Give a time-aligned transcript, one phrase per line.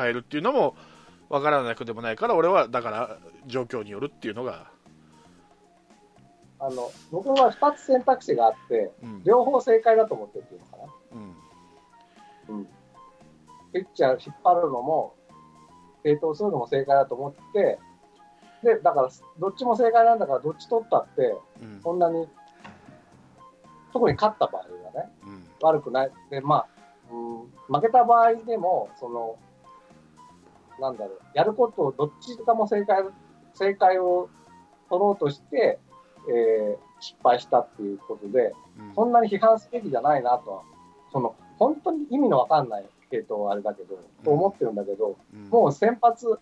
[0.00, 0.76] 変えるっていうのも
[1.28, 4.70] わからなくでもないから俺はだから状況によるっていうのが、
[6.58, 10.84] あの僕は2つ選択肢があって、うん両方正解だと思ってるっていうのかな。
[11.12, 12.64] うんうん。
[13.72, 15.14] ピッチャー引っ張るのも、
[16.02, 17.78] 継投するのも正解だと思って、
[18.62, 19.08] で、だから、
[19.38, 22.28] どっちも正解なんだから、どっち取ったって、うんそんなに、
[23.92, 26.10] 特に勝った場合はね、うん悪くない。
[26.30, 26.66] で、まあ、
[27.12, 27.16] う
[27.72, 29.38] ん、負けた場合でも、その、
[30.80, 33.04] なんだろう、やることをどっちかも正解、
[33.54, 34.28] 正解を
[34.88, 35.78] 取ろうとして、
[36.28, 40.62] えー失敗したっていうことで、うんそんなに批判すべきじゃないなとは、
[41.12, 46.38] その、本当に意味のわかんない系統はあれだけど、と思ってるんだけど、うんもう先発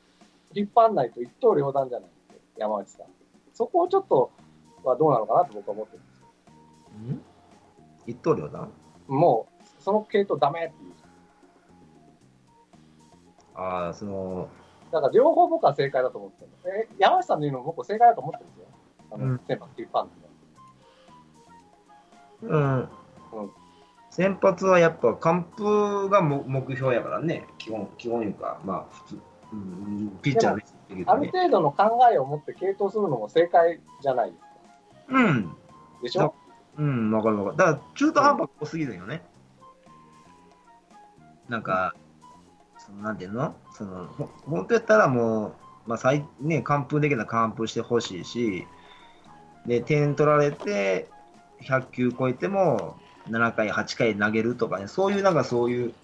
[0.55, 2.11] 引っ張んないと一刀両断じゃない？
[2.57, 3.07] 山内さん。
[3.55, 4.33] そこをちょっと
[4.83, 6.27] はどうなのかなと僕は思ってるんですよ。
[7.15, 7.23] ん？
[8.07, 8.73] 一刀両断
[9.07, 10.93] もう、その系統ダメっていう。
[13.59, 14.49] ああ、その、
[14.93, 16.77] だから両方僕は正解だと思ってるの。
[16.77, 18.67] え山内さんの言うのも僕僕正解だと思ってるんですよ。
[19.11, 20.09] あの、うん先発引っ張ん
[22.51, 22.57] の。
[22.57, 22.79] うん。
[22.81, 22.89] うん
[24.11, 29.21] 先発はやっぱ完封がも目標やからね、基本、基本いうか、まあ普通、
[29.53, 31.31] うん、ピッチャーでできるある。
[31.31, 34.49] 程度の考えを持って系統するのも正解じゃないですか。
[35.11, 35.55] うん。
[36.03, 36.35] でしょ？
[36.79, 37.57] うん、わかるわかる。
[37.59, 39.23] だから中途半端多すぎるよね。
[41.49, 41.95] なんか、
[42.89, 43.55] そのなんていうの？
[43.73, 45.55] その、ほ本当やったらもう、
[45.87, 48.67] まあ、最、ね、完封できたら完封してほしいし、
[49.67, 51.09] で、点取られて、
[51.63, 52.97] 100球超えても、
[53.29, 55.95] 7回、8回投げるとかね、そういう、なんかそういう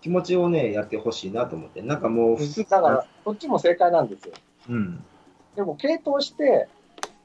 [0.00, 1.82] 気持ちをね、やってほしいなと思って。
[1.82, 4.34] なんかもう、普通だから、こっちも正解なんですよ。
[4.70, 5.04] うん。
[5.56, 6.68] でも、系統して、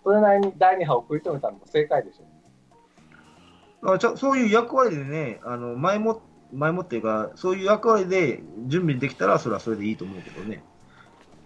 [0.03, 3.93] それなりに第二波を食い止めたのも正解でしょ。
[3.93, 6.21] あちょそういう役割でね、あの前も
[6.53, 10.63] 前もっていうか、そういう役割で準備できたら、それはそれでいいと思うけどね、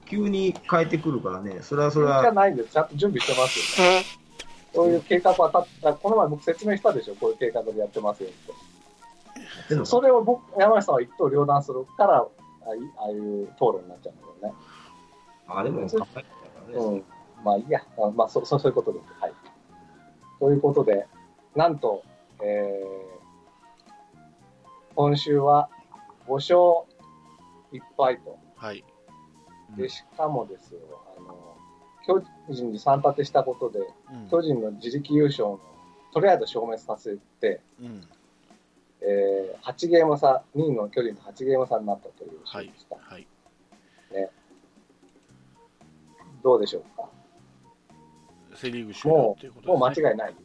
[0.05, 2.73] 急に変えてくるからね、それはそれそれじゃは、ないんです。
[2.73, 4.03] ちゃんと準備してますよ。
[4.73, 5.93] そういう計画は立った。
[5.93, 7.15] この前僕説明したでしょ。
[7.15, 8.31] こういう計画でやってますよっ
[9.67, 9.73] て。
[9.73, 12.27] でもそれを僕、山下さんは一刀両断するから、あ
[12.69, 14.59] あいああいう討論になっちゃうんだよね。
[15.47, 16.21] あれも考えてたか
[16.71, 17.03] らね、うん。
[17.43, 17.81] まあいいや。
[17.97, 19.05] あまあそそそういうことです。
[19.21, 19.33] はい。
[20.39, 21.07] ということで、
[21.55, 22.03] なんと、
[22.41, 23.16] えー、
[24.97, 25.69] 今週は
[26.27, 26.57] 5勝
[27.71, 28.39] 1敗と。
[28.55, 28.83] はい。
[29.77, 30.79] で、しかもですよ、
[31.15, 31.55] あの、
[32.07, 33.79] 巨人に3立てしたことで、
[34.11, 34.29] うん。
[34.31, 35.59] 巨人の自力優勝の
[36.15, 38.03] とりあえず消滅させて、うん。
[39.01, 42.95] えー、8ゲーム差、2位の巨人と8ゲーム差になったという試合でした。
[42.99, 43.27] はい。
[46.43, 47.07] どうでしょうか？
[48.55, 50.35] セ・リーグ首位もう、間違いない。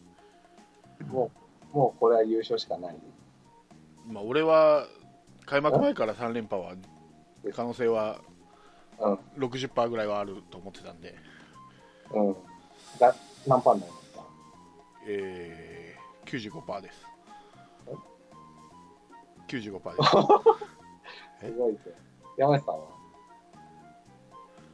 [1.07, 1.31] も
[1.73, 2.97] う、もうこれは優勝しかない。
[4.07, 4.87] まあ、俺は
[5.47, 6.75] 開幕前から3連覇は
[7.55, 8.21] 可能性は
[9.01, 9.15] うん、
[9.47, 11.17] 60%ぐらいはあると思ってたんで、
[12.13, 12.37] うん。
[13.01, 13.15] だ
[13.49, 14.23] 何パーになりますか？
[15.09, 16.31] えー、
[16.63, 17.07] 95%です。
[17.89, 17.95] え
[19.49, 20.03] ？95%で
[21.41, 21.49] す。
[21.51, 21.95] すごいですよ。
[22.37, 22.87] 山下さんは？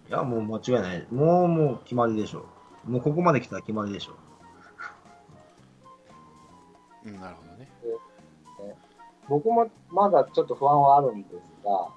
[0.09, 2.45] いや、もう間違いない、もうもう決まりでしょ
[2.87, 4.13] う、もうここまで来たら決まりでしょ
[7.07, 7.11] う。
[7.11, 7.69] んなるほどね
[9.29, 11.35] 僕もまだちょっと不安はあるんです
[11.65, 11.89] が、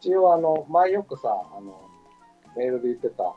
[0.00, 1.88] 一応あの、前よくさ、あの、
[2.56, 3.34] メールで言ってた、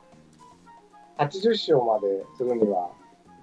[1.18, 2.92] 80勝までするには、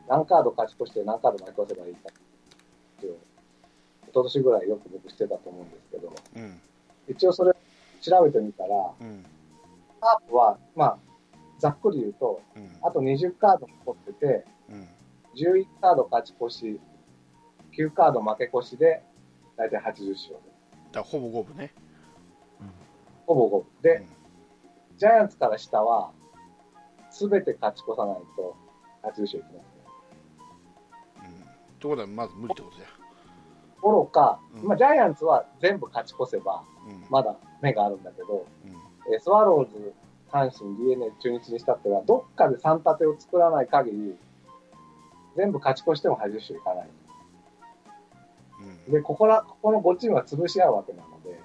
[0.09, 6.61] 何カード勝ち越して何カード負け越せばいいかっていう、一昨年ぐらいよく僕してたと思うんですけど、うん。
[7.09, 7.53] 一応それ
[8.01, 9.25] 調べてみたら、うん。
[10.01, 10.99] カープは、まあ、
[11.59, 12.71] ざっくり言うと、うん。
[12.83, 14.89] あと20カード残ってて、うん。
[15.37, 16.81] 11カード勝ち越し、
[17.77, 19.03] 9カード負け越しで、
[19.57, 20.35] 大体80勝です。
[20.93, 21.73] だほぼ五分ね、
[23.27, 23.67] ほぼ五分。
[23.81, 24.07] うで、ん
[24.97, 26.13] ジャイアンツから下は、
[27.11, 28.57] すべて勝ち越さないと、
[29.03, 29.61] 80勝いきますね。
[31.19, 32.83] うん、ということはまず無理ってことじ
[33.83, 38.71] 愚か、うんまあ、ジャイアンツは全部勝ち越せば、ゃん、うんまだ目があるんだけど、うん
[39.13, 39.93] えースワローズ、
[40.31, 44.17] 阪神、DNA、中日にしたっては、どっかで3立てを作らない限り、
[45.37, 46.89] 全部勝ち越しても80勝いかない。
[48.87, 51.41] うんで、ここら、ここの5チームは潰し合うわけなので、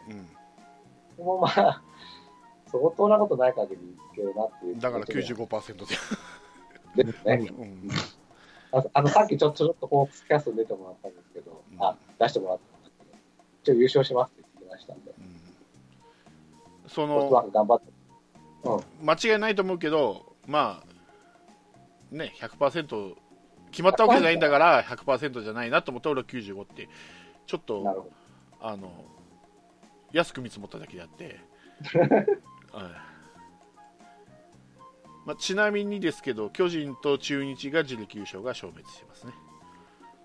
[1.19, 1.81] うん、もうまあ、
[2.71, 4.80] 相当なことない限りいけるなっていう。
[4.80, 5.86] だから95%
[6.95, 7.51] で、ですね。
[7.57, 7.89] うん
[8.71, 13.18] ああの、さっきちょちょろっとホークスキャストに出てもらったんですけど、うんあ、出してもらったんですけど、
[13.63, 15.39] 一応優勝しますって言ってましたんで、うん
[16.89, 17.92] そのク頑張って。
[18.63, 19.06] うん。
[19.06, 23.15] 間違いないと思うけど、まあ、ね、100%
[23.71, 26.89] 決まったわけじゃないんだから、100%じゃないなと思って、俺は95って、
[27.49, 28.07] ちょっと。
[28.61, 28.91] あの
[30.11, 31.39] 安く見積もっただけであって、
[32.71, 32.83] はい
[35.25, 39.33] まあ、ちなみにですけど、巨人と中日が自力優勝が消滅してますね。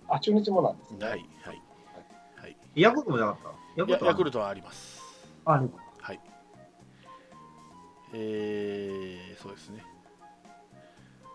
[0.09, 1.07] あ、中日もなんですね。
[1.07, 1.63] はい、はい、
[2.37, 2.57] はい。
[2.75, 3.37] ヤクルトもなかっ
[3.77, 3.85] た？
[4.07, 5.01] ヤクルルトはあります。
[5.45, 5.63] トあ、
[6.01, 6.21] はい。
[8.15, 9.85] えー、そうですね。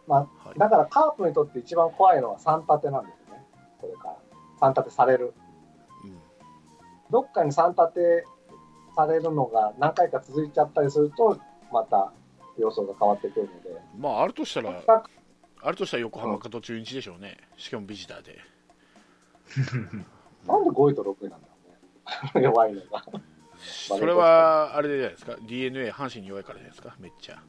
[0.08, 0.20] まあ、
[0.50, 3.44] はい、だからカープにとって一番怖いのは3立てなんですね。
[3.80, 4.18] これから。
[4.60, 5.34] 3立てされる。
[7.10, 8.26] うんどっかに3立て
[8.96, 11.40] されるのが何回か続いちゃったりすると、
[11.72, 12.12] また
[12.58, 13.82] 様相が変わってくるので。
[13.98, 14.82] まあ、あるとしたら、
[15.62, 17.38] あるとしたら横浜かと中日でしょうね。
[17.58, 18.38] しかもビジターで。
[20.48, 21.54] なんで5位と6位なんだろ
[22.36, 22.44] うね。
[22.46, 23.04] 弱いのが。
[23.58, 26.96] それは、あれじゃないですか？DNA、阪神に弱いからじゃないですか？
[27.00, 27.42] めっちゃ。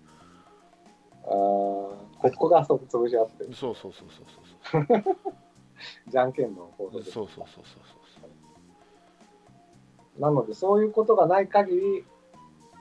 [1.25, 1.99] あーこ
[2.37, 3.55] こがそ潰し合ってる。
[3.55, 4.27] そうそうそうそう
[4.89, 5.35] そう
[6.09, 7.03] じゃんけんの方そう。
[7.03, 7.65] そうそうそうそう
[10.20, 12.05] なので、そういうことがない限り、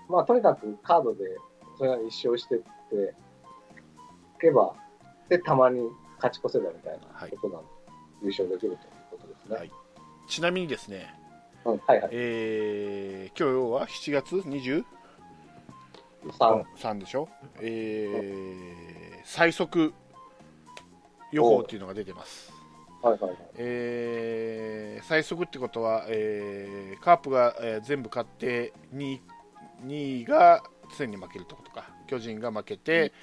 [0.09, 1.19] まあ、とにかくカードで
[1.77, 2.68] それなりに一勝してってい
[4.39, 4.75] けば、
[5.30, 5.80] で、たまに
[6.18, 7.63] 勝ち越せたみたいなことなの、
[8.21, 8.77] 優勝できるという
[9.12, 9.56] ことですね。
[9.56, 9.71] はい
[10.30, 11.12] ちなみにですね、
[11.65, 12.09] うん、はいはい。
[12.12, 14.85] えー、今日は7月23
[16.77, 17.27] 3、でしょ、
[17.59, 19.92] えー、最速
[21.31, 22.58] 予報っていうのが出てます。
[23.01, 23.38] はいはいはい。
[23.57, 29.22] えー最速ってことは、えーカープが、えー全部勝って2位
[29.86, 30.62] ,2 位が
[30.98, 33.13] 常に負けるってことか巨人が負けて、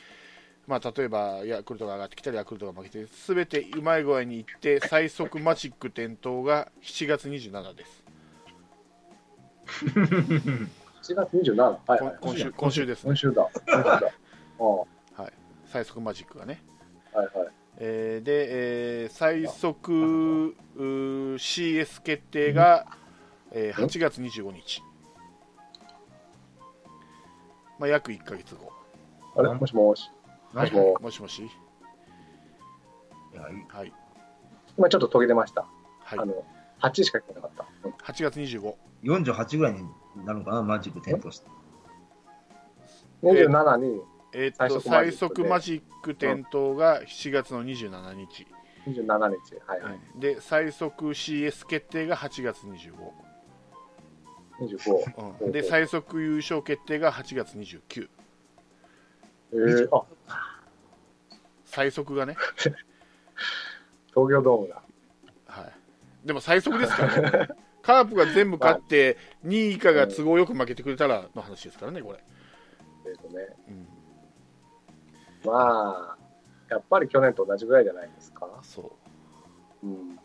[0.67, 8.05] まあ、例えばヤクルトが上がってきたりヤクルトが負けて全てうまい具合にいって最速マジック点灯が7月27です、
[11.03, 12.17] 7月27、はい、はい。
[12.21, 13.49] 今週今週ですね今週だ。
[13.67, 14.13] 今週だ。
[14.65, 14.87] は
[15.67, 16.63] 最速マジックがね、
[17.23, 17.56] いはい。
[17.79, 20.55] えーで、えー最速
[21.39, 22.87] CS 決定が、
[23.53, 24.83] えー8月25日、
[27.79, 28.73] まあ、約1ヶ月後。
[29.37, 29.53] あれ？
[29.55, 30.11] もしもし。
[30.55, 31.43] もしももしもし。
[31.45, 31.51] い。
[33.37, 33.93] やはい、
[34.79, 35.67] 今ちょっと途切れました。
[36.05, 36.19] はい。
[36.19, 36.43] あ、の、
[36.81, 37.67] 8しか聞こえなかった。
[37.85, 37.93] うん。
[37.93, 39.87] 8月25 48ぐらいに
[40.25, 41.47] なるのかな、マジック点灯して。
[43.23, 44.16] 27にえー
[44.49, 48.47] っと最最速速マジック点灯が7月の27日、
[48.87, 49.55] 27日。
[49.67, 50.21] はいはい。
[50.21, 52.95] で最速 CS 決定が8月25、
[54.61, 55.45] 25。
[55.45, 58.09] うん、で最速優勝決定が8月29
[59.53, 60.05] えー、あ、
[61.65, 64.83] 最速がね、 東京ドームだ。
[65.47, 67.49] はい、でも最速ですからね。
[67.83, 69.17] カープが全部勝って
[69.47, 72.19] 2位以下が都合よく負けてくれたらの話ですからねこれ、
[73.07, 73.47] えっとね。
[73.69, 73.89] うん、
[75.47, 76.17] まあ、
[76.69, 78.49] やっぱり去年と同じぐらいじゃないですか。
[78.63, 78.93] そ
[79.83, 80.19] ううん。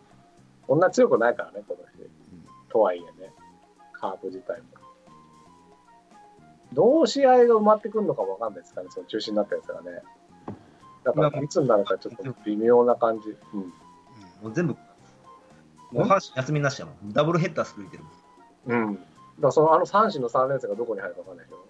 [0.68, 2.10] こんな強くないからね、この人。
[2.70, 3.32] とはいえね、
[3.94, 4.68] カープ自体も。
[6.74, 10.02] どう試合が埋まってくるのかわかんないですかね、その中心になったやつがね。
[11.04, 13.36] だから、いつになるかちょっと微妙な感じ。
[13.54, 13.60] うん。
[13.62, 14.74] もう全部、
[15.92, 17.12] もう阪神休みなしやもん。
[17.12, 18.04] ダブルヘッダーするいてる
[18.68, 18.96] うん。
[18.96, 19.08] だか
[19.42, 21.66] らその、あの3子の3連戦がどこに入るかわかんないけど、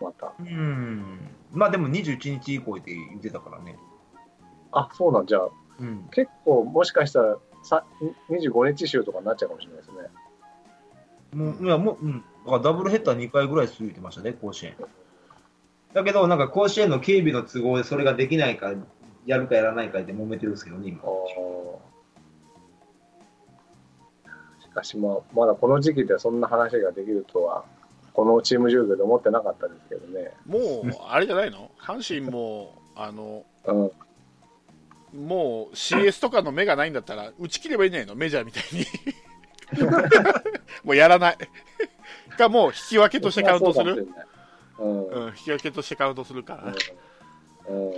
[0.00, 0.32] また。
[0.38, 1.30] うん。
[1.52, 3.78] まあでも21日以降って言ってたからね。
[4.72, 5.50] あ、そうなんじゃあ、
[5.80, 6.08] うん。
[6.10, 7.84] 結構もしかしたらさ
[8.30, 9.96] 25日週とかになっちゃうかもしれないですね。
[11.34, 12.24] もう、いや、もう、うん。
[12.44, 14.74] だからダブルヘッダー2回ぐらい続いてましたね、甲子園。
[15.94, 18.72] だけど、なんか甲子園の警備の都合でそれができないか、
[19.26, 21.00] やるかやらないかで揉めてるんですけどね、今。
[24.60, 27.64] しかし、まあ、まだこの時期でそんな話ができるとは、
[28.14, 30.32] このチーム状況で思ってなかったですけどね。
[30.46, 31.70] もうあれじゃないの？
[31.80, 33.72] 阪神もあのう
[35.16, 38.14] ん、もう CS とかの目がないんだったら打ち切ればいいんじゃないの？
[38.14, 38.84] メジャーみたいに。
[40.84, 41.38] もうやらない。
[42.36, 44.08] かもう引き分けとしてカウントする、
[44.78, 45.08] うん。
[45.08, 46.54] うん、引き分けとしてカウントするか。
[46.64, 46.72] ら、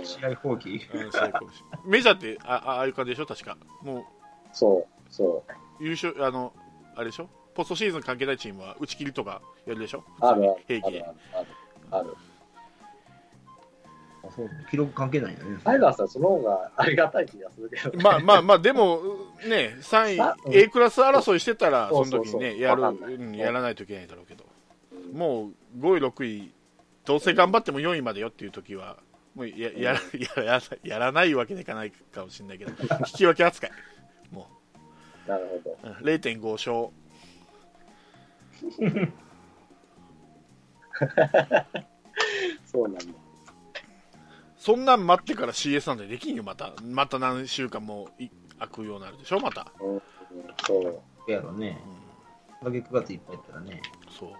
[0.05, 1.11] 試合放棄うん。
[1.11, 3.25] そういうかもしれないメジャーってああああいう感じでしょ？
[3.25, 3.57] 確か。
[3.81, 4.05] も
[4.53, 5.43] そう、そ
[5.79, 5.83] う。
[5.83, 6.53] 優勝あの
[6.95, 7.27] あれでしょ？
[7.55, 10.03] ポストシーズン関係ないチームは打ち切りとかやるでしょ？
[10.21, 11.05] ある平気で。
[11.91, 12.03] あ
[14.35, 15.57] そう記録関係ないんだね。
[15.63, 18.99] タイガースはその方がありがたい気がするけど、まあまあまあでも
[19.47, 20.53] ね3さうん。
[20.53, 22.81] 位 A クラス争いしてたらその時にねやる
[23.37, 24.43] やらないといけないだろうけど。
[25.13, 26.51] もう5位6位
[27.05, 28.97] どうせ頑張っても4位までよっていう時は
[29.35, 29.99] もうややら
[30.43, 33.71] やややらないわけにいかないかもしれないけど引き分け扱い。
[34.31, 34.47] も
[35.27, 35.77] なるほど。
[35.83, 36.91] ううん0.5勝
[42.65, 43.03] そうなんだ。
[44.57, 46.43] そんなん待ってから CS なんてできんよ。
[46.43, 50.01] またまた何週間もい開くようになるでしょまた、うんうん、
[50.65, 51.31] そう。
[51.31, 51.79] やろね。
[52.61, 53.81] うん、だけ9月いっぱいやったらね。
[54.09, 54.31] そう。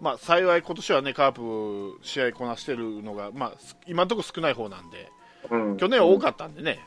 [0.00, 5.10] まあ、幸い今年はねカープ試合こなしてるのが、まあ、す今のところ少ない方なんで
[5.50, 5.76] うん。
[5.76, 6.80] 去年は多かったんでね、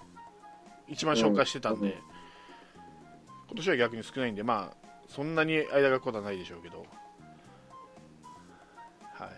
[0.88, 1.94] 一番紹介してたんで、うん。
[1.94, 6.86] 今年は逆に少ないんで、まあ、そんなに間が空くことはないでしょうけど、
[9.14, 9.30] はい。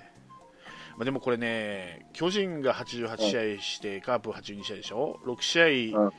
[0.92, 6.12] まあ、でもこれね、巨人が88試合して、カープ82試合でしょ、6試合、うん。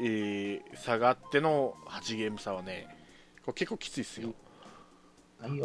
[0.00, 2.86] えー差があっての8ゲーム差はね、
[3.44, 4.34] これ結構きついですよ。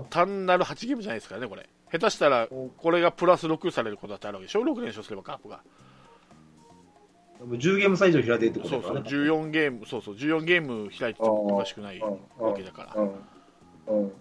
[0.09, 1.67] 単なる8ゲームじゃないですからね、これ。
[1.91, 5.61] 下手したら、これがプラス6されることだってあるわけでしょ、6連勝すればカープが。
[7.39, 9.23] もう10ゲーム差以上開いてるってことそうそう、だからね。
[9.23, 13.01] 14ゲーム、そうそう、14ゲーム開いててもおかしくないわけだから。
[13.01, 14.13] うんうん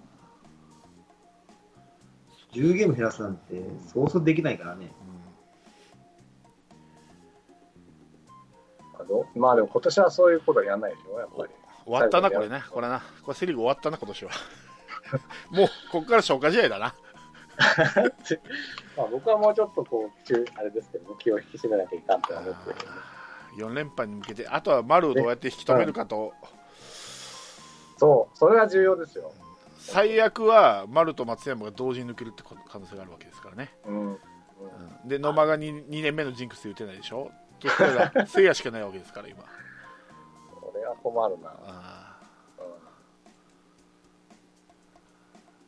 [2.52, 4.92] 10ゲーム減らすなんて、そうそうできないからね。
[9.00, 11.52] あのまあでも今年はそういうことはやらないでしょ、やっぱり。
[11.85, 14.31] 終わったな、これね、これな、これセ・リーグ終わったな、今年は。
[15.50, 16.95] もう、ここから消化試合だな。
[18.96, 22.96] まあ、僕はもうちょっとこう、中あれですけど、気を引き締めなきゃいかんとは思ってるけどね
[23.58, 26.32] 4連覇に向けて、あとは丸をどうやって引き止めるかと、
[27.96, 29.32] そう、それが重要ですよ。
[29.78, 33.75] 最悪は丸と松山が同時に抜けるって可能性があるわけですからね。
[33.87, 33.94] うん。
[33.94, 34.18] うんうん
[35.08, 37.30] で、野間が 2, 2年目のジンクスで打てないでしょ？
[37.58, 39.42] としたら、せいやしかないわけですから、今。
[40.61, 41.52] これは困るな。
[41.66, 42.16] あ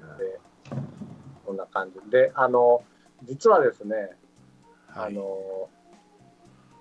[0.01, 0.39] うんで、
[1.45, 2.83] こんな感じで、あの、
[3.25, 5.13] 実はですね、ーはい。
[5.13, 5.69] あの、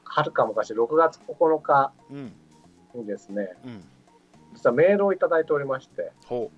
[0.03, 2.33] はるか昔、6月9日うん、
[2.93, 3.83] にですね、うん、
[4.53, 6.51] 実はメールをいただいておりまして、ほ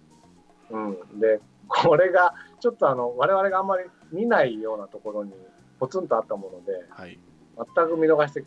[0.70, 5.34] うん、で、これが、ちょっとあの、我々があんまり見ないようなところに
[5.80, 7.20] ポツンとあったもので、う、はい。
[7.58, 8.44] 全く見逃して、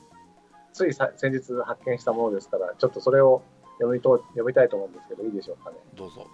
[0.72, 3.42] ついさ先日発見したものですから、ちょっとそれを
[3.78, 5.76] 読みと読みたいと思うんですけど、いいでしょうかね。
[5.94, 6.26] どうぞ。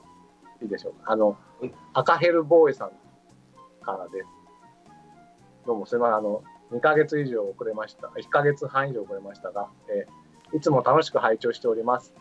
[0.62, 1.12] いいでしょうか。
[1.12, 1.36] あの、
[1.92, 2.90] 赤ヘルボーイさん
[3.82, 4.28] からです。
[5.66, 6.16] どうもすみません。
[6.16, 6.42] あの、
[6.72, 8.08] 2ヶ月以上遅れました。
[8.18, 10.24] 1ヶ月半以上遅れましたが、えー
[10.56, 12.14] いつも楽しく拝聴しております。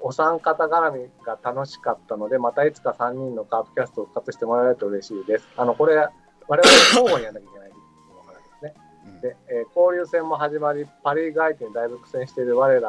[0.00, 5.48] お三方絡みが楽しかったので、またいつか3人のカープキャストを復活してもらえると嬉しいです。
[5.56, 8.74] あの、これ、我々交互にやらなきゃいけないっていうお話ですね。
[9.06, 12.80] うんで、えー交流戦も始まり、パ・リーグ相手にだいぶ苦戦している我ら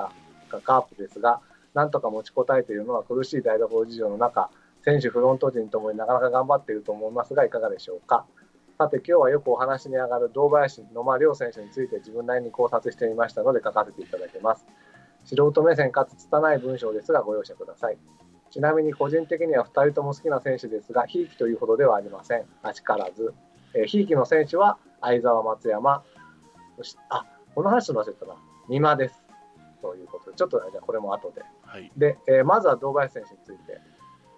[0.51, 1.41] がカープですが、
[1.73, 4.51] なんとか持ちこたえているのは苦しい台所事情の中、
[4.83, 8.27] 選手フロント陣ともになかなか頑張っていると思いますが、いかがでしょうか？
[8.77, 14.65] さて、今日はよくお話に上がる堂林、野間両選手について自分なりに考察してみましたので書かせていただきます。
[15.23, 17.97] 素人目線かつ拙い文章ですがご容赦ください。
[18.51, 22.43] ちなみに個人的には2人とも好きな選手ですが、ひいきというほどではありません。
[22.63, 23.33] あしからず。
[23.75, 26.03] えーひいきの選手は相澤、松山、
[26.77, 28.35] そして、あ、この話の忘れてたな。
[28.69, 29.23] 美馬です。
[29.81, 31.43] ということで、ちょっとじゃあこれも後で。
[31.63, 31.89] はい。
[31.95, 33.79] で、えーまずは堂林選手について。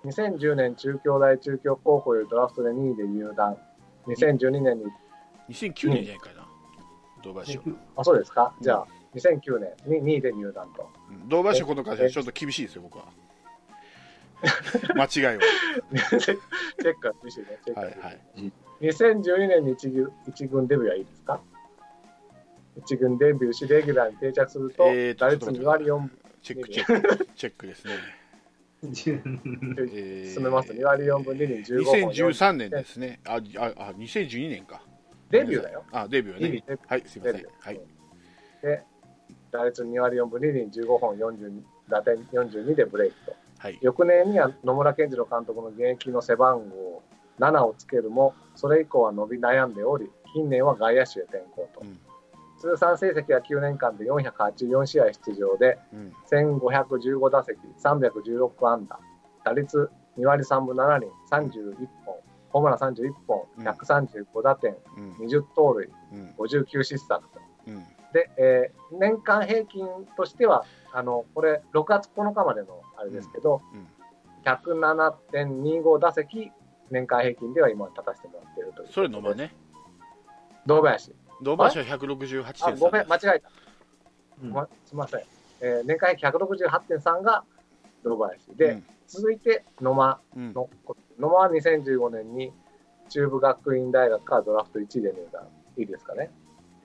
[0.06, 3.58] 2010年中京大中京高校よりドラフトで2位で入団。
[4.07, 4.85] 2012年に、
[5.49, 6.47] 2009年じゃないかな。
[7.23, 7.63] 堂林は。
[7.97, 8.53] あ、そうですか？
[8.61, 10.89] じゃあ、2009年に2位で入団と。
[11.09, 13.05] うん堂林はこの会社ちょっと厳しいですよ、僕は。
[14.95, 15.41] 間違いは。
[16.19, 17.59] チェックが厳しいね。
[17.65, 18.21] チェックはいはい。
[18.81, 21.41] 2012年に一軍一軍デビューはいいですか？
[22.77, 26.11] 一軍デビューし、レギュラーに定着すると、打率2ちょっと待って割4分、
[26.43, 27.93] チェック、チェック、チェックですね。
[28.93, 29.22] 進
[30.43, 32.12] めますと2割4分2厘15本。
[32.12, 33.19] 2013年ですね。
[33.25, 34.81] あ、あ、2012年か。
[35.31, 35.84] デビューだよ。
[35.91, 36.77] あ、デビューはデビューね。
[36.88, 37.46] はい、すいません。
[37.60, 37.81] はい。
[38.62, 38.84] で、
[39.51, 43.36] 打率2割4分2厘15本42、打点42でブレイクと。
[43.57, 43.79] はい。
[43.81, 47.01] 翌年には野村健次郎監督の現役の背番号
[47.39, 51.81] 7をつけるも、それ以降は伸び悩んでおり、近年は外野手へ転向と。
[51.81, 52.00] うん
[52.59, 56.13] 通算成績は9年間で484試合出場で、うん。
[56.31, 58.99] 1515打席、316安打、
[59.43, 62.15] 打率2割3分7厘、31本、
[62.49, 65.11] ホームラン31本、うん135打点、うん。
[65.27, 66.35] 20盗塁、うん。
[66.37, 67.39] 59失策と。
[67.67, 67.83] うん。
[68.13, 69.85] で、えー年間平均
[70.15, 73.87] としては、あのこれ、6月9日までのあれですけど、うん
[74.45, 76.51] 107.25打席、
[76.89, 78.87] 年間平均では今立たせてもらっているという。
[78.87, 79.35] それ野間。
[79.35, 79.53] ね。
[80.65, 81.13] 堂林。
[81.41, 83.50] 堂林は168.3あ、ごめん、間違えた。
[84.44, 85.22] うんま、すみません。
[85.62, 87.44] えー年間平均168.3が
[88.03, 88.56] 堂林。
[88.56, 90.53] で、うん続いて野間うん。
[90.53, 90.70] の、
[91.17, 92.51] 野間は2015年に
[93.08, 95.48] 中部学院大学からドラフト1位で入団。
[95.77, 96.29] いいですかね？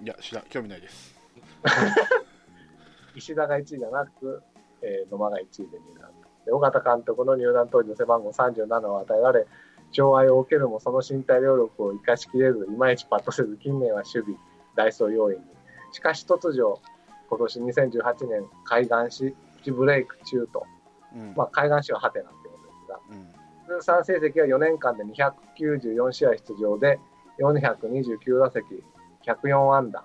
[0.00, 1.20] いや、知らん、興味ないです。
[3.16, 4.42] 石田が1位じゃなく、
[4.82, 6.10] えー野間が1位で入団。
[6.46, 9.46] で尾形監督の入団当時の背番号37を与えられ、
[9.92, 14.36] 障害を受けるもその身体能力を生かしきれず、いまいちパッとせず、近年は守備、
[14.74, 15.44] ダイソー要員に。
[15.92, 16.80] しかし突如、
[17.28, 20.66] 今年2018年、開眼し、プチブレイク中と、
[21.14, 21.34] うん。
[21.36, 23.78] まあ、開眼しはハテナってことですが、うん。
[23.80, 26.98] 通算成績は4年間で294試合出場で
[27.40, 28.82] 429打席、
[29.26, 30.04] 104安打、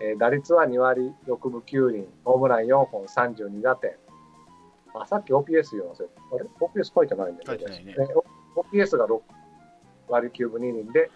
[0.00, 3.96] えー打率は2割6分9厘、ホームラン4本32打点。
[4.94, 6.36] あ、さっき OPS4 忘れた。
[6.36, 8.06] あれ ?OPS 書いてないんだ書いてないねで
[8.56, 9.20] OPS が6
[10.08, 11.10] 割9分2厘で、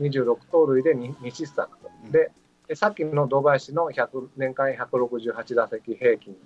[0.00, 1.90] 26盗塁で 2, 2失策と。
[2.04, 2.30] うんで、
[2.68, 6.38] でさっきの堂林の100年間168打席平均に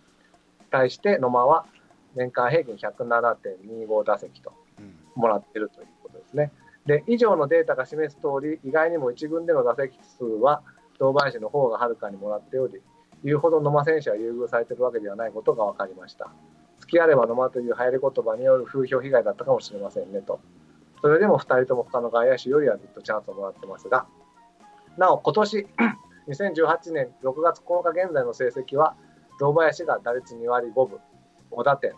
[0.70, 1.66] 対して野間は
[2.14, 6.52] 年間平均107.25打席とうんもらってるということですね。
[6.86, 10.62] で、以上のデータが示す通り、意外にも1軍での打席数は
[10.98, 12.80] 堂林の方がはるかにもらっており、
[13.24, 16.30] 言うほど野間選手は優遇されているわけではないことが分かりました。
[16.86, 20.40] 付き合れば野間という流行り言葉による風評被害だったかもしれませんねと。
[21.02, 24.06] それでも2人とも他の外野手よりはずっとチャンスをもらってますが、
[24.96, 25.66] なお今年
[26.28, 28.96] 2018年6月9日現在の成績は、
[29.38, 30.98] 堂林が打率2割5分、
[31.50, 31.92] 5打点、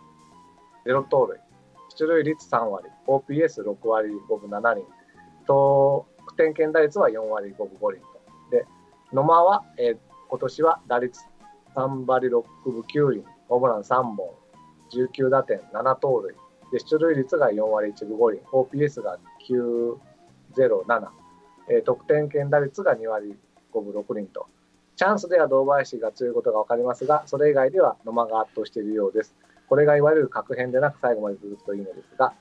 [0.85, 1.38] 0盗塁、
[1.90, 4.85] 出塁率3割、OPS6 割5分7厘、
[5.47, 8.07] 得点圏打率は4割5分5厘と。
[8.50, 8.66] で、
[9.12, 9.99] 野間は、えー
[10.30, 11.25] 今年は打率
[11.75, 14.28] 3割6分9厘、ホームラン3本、
[14.90, 16.35] 19打点、7盗塁、
[16.73, 19.18] で出塁率が4割1分5厘、OPS が
[19.49, 21.09] 907、
[21.71, 23.37] え得点圏打率が2割
[23.73, 24.47] 5分6厘と。
[24.97, 29.35] チャンスでは堂林が強いことが分かりますが、それ以外では野間が圧倒しているようです。
[29.68, 32.35] これがいわゆる確変でなく最後まで続くといいのですが、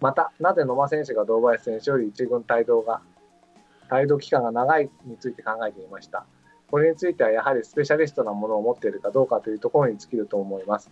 [0.00, 3.00] また、なぜ野間選手が堂林選手より一軍帯同が、
[3.90, 6.26] 帯同期間が長いについて考えてみました。
[6.70, 10.90] これについてはやはりスペシャリストなものを持っているかどうかというところに尽きると思います。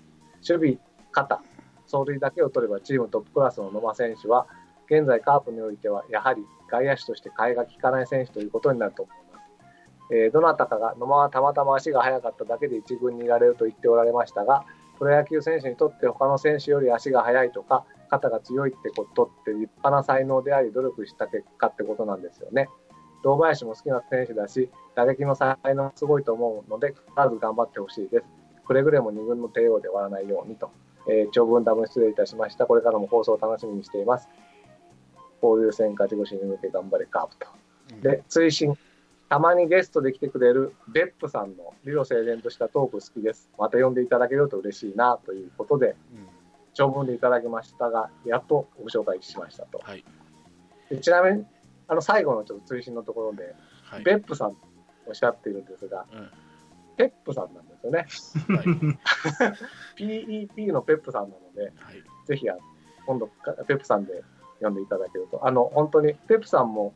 [0.48, 0.78] 守備、
[1.14, 1.40] 肩、
[1.86, 4.46] 走塁だけを取ればチームトップクラスの野間選手は、
[4.86, 10.14] 現在カープにおいてはやはり外野手として替えが利かない選手ということになると思います。
[10.14, 14.66] えーどなたかが野間はたまたま足が速かっただけで一軍にいられると言っておられましたが、
[14.98, 22.68] プロ野球選手にとって他の選手より足が速いとか、肩が強いってことって立派な才能であり、努力した結果ってことなんですよね。
[23.22, 27.00] 堂林も好きな選手だし、打撃の才能すごいと思うので、必
[27.32, 28.24] ず頑張ってほしいです。
[28.66, 30.70] くれぐれも2軍の帝王で終わらないようにと。
[31.08, 32.66] えー長文ダム失礼いたしました。
[32.66, 34.28] これからも放送を楽しみにしています。
[35.42, 37.46] 交流戦勝ち星に向け頑張れカープと。
[38.02, 38.76] で、追伸。
[39.28, 43.50] たまにゲストで来てくれる別府さんの理路整然としたトーク好きです。
[43.58, 46.28] また呼んでいただけると嬉しいなということで、うん
[46.76, 49.78] 長文でいただきましたが、やっとご紹介しましたと。
[49.78, 50.04] はい
[50.90, 51.46] でちなみに、
[51.86, 54.58] あの最後のちょっと追伸のところで、はい別府さんと
[55.06, 56.30] おっしゃっているんですが、うん
[56.96, 58.56] ペップさんなんですよね。
[58.56, 59.54] はい
[59.96, 61.72] PEP のペップさんなので、はい
[62.26, 62.60] ぜひあの
[63.06, 64.22] 今度かペップさんで
[64.58, 66.94] 読んでいただけると、あの本当にペップさんも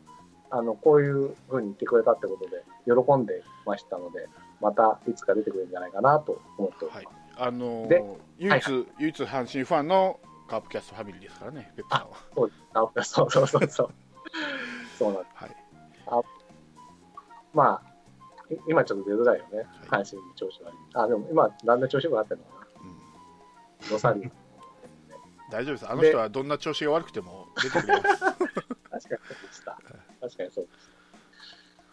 [0.51, 4.29] あのこういうふうに言ってくれたってことで喜んでましたので、
[4.61, 7.07] またいつか出てくれるんじゃないかなと思っております。
[7.37, 8.03] あのーで
[8.39, 12.17] 唯一、は唯一阪神ファンのカープキャストファミリーですからね、ペップさんは。
[12.35, 13.91] そうそうそうそうそう。
[14.99, 15.35] そうなんです。
[15.37, 16.25] はい、
[17.53, 17.88] まあ、い
[18.69, 19.59] 今ちょっと出づらいよね、
[19.89, 20.77] は阪神の調子悪い。
[20.95, 22.89] あ、でも今、だんだん調子良くなってるのかうん
[23.87, 23.91] な。
[23.93, 24.31] ロサリー。
[25.51, 25.91] 大丈夫です。
[25.91, 28.21] あの人はどんな調子が悪くても出てくれます。
[28.21, 29.09] 確かにそう
[29.49, 29.79] でした。
[30.21, 30.91] 確かにそうです。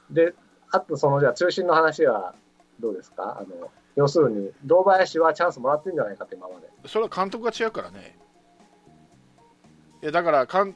[0.11, 0.35] で、
[0.71, 2.35] あとそのじゃあ中心の話は
[2.79, 3.39] どうですか？
[3.39, 6.69] あの、要するに、堂林はチャンスもらってるんじゃないかって今まで。
[6.85, 8.17] それは監督が違うからね。
[10.01, 10.75] いやだからかん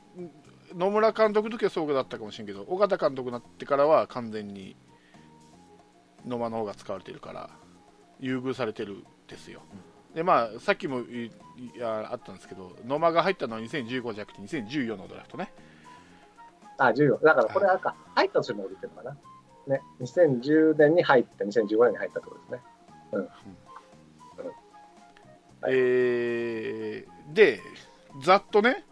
[0.74, 4.76] 野村監督の時はそうだったかもしれんけど、尾形監督になってからは完全に
[6.30, 7.50] 野間の方が使われてるから、
[8.20, 9.62] 優遇されてるんですよ。
[10.14, 11.32] でまあ、さっきもいい
[11.78, 15.52] やあったんですけど、野間が入ったのは2015じゃなくて2014のドラフトね。
[16.78, 17.24] あ、14。
[17.24, 19.18] だからこれあれか、入った年も降りてるのかな。
[19.68, 22.62] ね、2010年に入って、2015年に入ったってことですね。
[23.12, 23.30] はい
[25.72, 27.60] えーで、
[28.24, 28.86] ざっとね、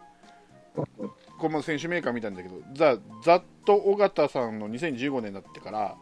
[0.76, 5.96] うんこの選手メーカー見たんだけど、ざざっと尾形さんの2015年になってから、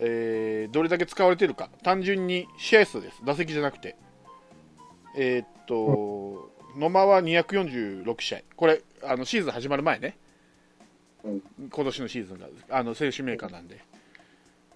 [0.00, 3.96] えーどれだけ使われてるか、単純に試合数です、打席じゃなくて。
[5.16, 10.16] えーっと、野間は246試合、これ、あのシーズン始まる前ね、
[11.24, 11.42] うん。
[11.70, 13.80] 今年のシーズンが、あの選手メーカーなんで。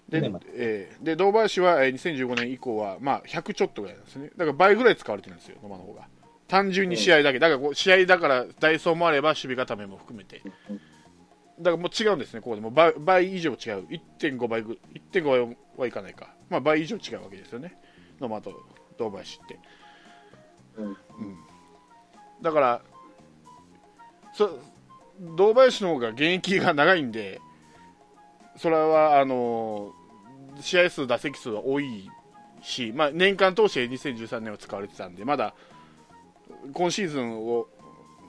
[0.09, 6.07] でねまえーで堂林はえー2015年以降は、まあ、100ちょっとぐらいなんですね、だから倍ぐらい使われてるんですよ、野間の方が。
[6.47, 10.81] 単純に試合だけ、だから試合だからダイソーもあれば守備固めも含めて、うん
[11.59, 12.61] だからもう違うんですね、ここで。
[12.61, 13.57] もう倍倍以上違う、
[14.19, 14.79] 1.5倍ぐ、
[15.11, 17.77] 1.5倍はいかないか、まあ、倍以上違うわけですよね、
[18.19, 18.53] 野間と
[18.97, 19.59] 堂林って。
[20.77, 20.85] うん。
[20.85, 20.95] うん。
[22.41, 22.81] だから
[24.33, 24.59] そ
[25.35, 27.39] 堂林の方が現役が長いんで
[28.57, 29.93] それはあの
[30.59, 32.09] 試合数、打席数は多い
[32.61, 35.55] し、まあ、年間通して2013年は使われてたんでまだ
[36.73, 37.67] 今シーズンを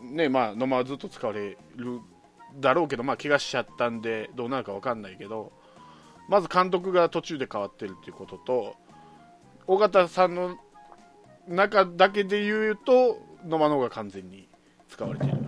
[0.03, 2.01] ねまあ、野間はずっと使われる
[2.61, 5.53] だろうけど、まあ、怪我しちゃったんでどうなるか分かんないけど
[6.29, 8.77] まず監督が途中で変わってるっていうことと
[9.67, 10.57] 尾形さんの
[11.49, 14.49] 中だけで言うと野間の方が完全に
[14.89, 15.37] 使われている。
[15.37, 15.39] っ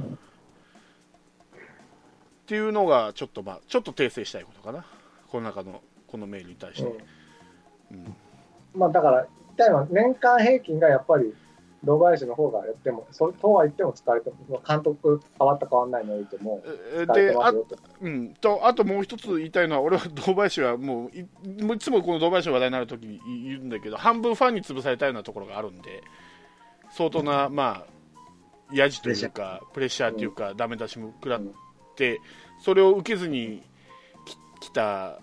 [2.46, 4.84] ていうのがちょっとまあちょっと訂正したいことかな。
[5.28, 7.04] この中のこのメールに対して、
[7.90, 8.14] うん。
[8.74, 11.34] まあだから言いたいのは年間平均がやっぱり
[11.86, 16.62] 堂林の方がやっても、そとは言っても使われても、監督変わった変わらないにおいても
[17.14, 17.52] であ
[18.02, 26.02] うん、とあともう一つ言いたいのは、俺は堂林はもうい、いつもこの堂林の話題になるときに言うんだけど、半分ファンに潰されたようなところがあるんで、
[26.90, 30.16] 相当な、まあ、やじというか、プレッシャー。
[30.16, 31.42] というか、だめ出しも食らっ
[31.94, 32.20] て、
[32.60, 33.62] それを受けずに
[34.60, 35.18] きた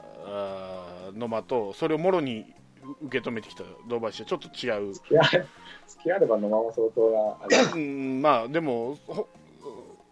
[1.14, 2.54] の間と、それをもろに
[3.02, 4.94] 受け止めてきた堂林はちょっと違う。
[4.94, 5.10] 付
[6.04, 8.98] き合えばのまま相当なうん、まあでも、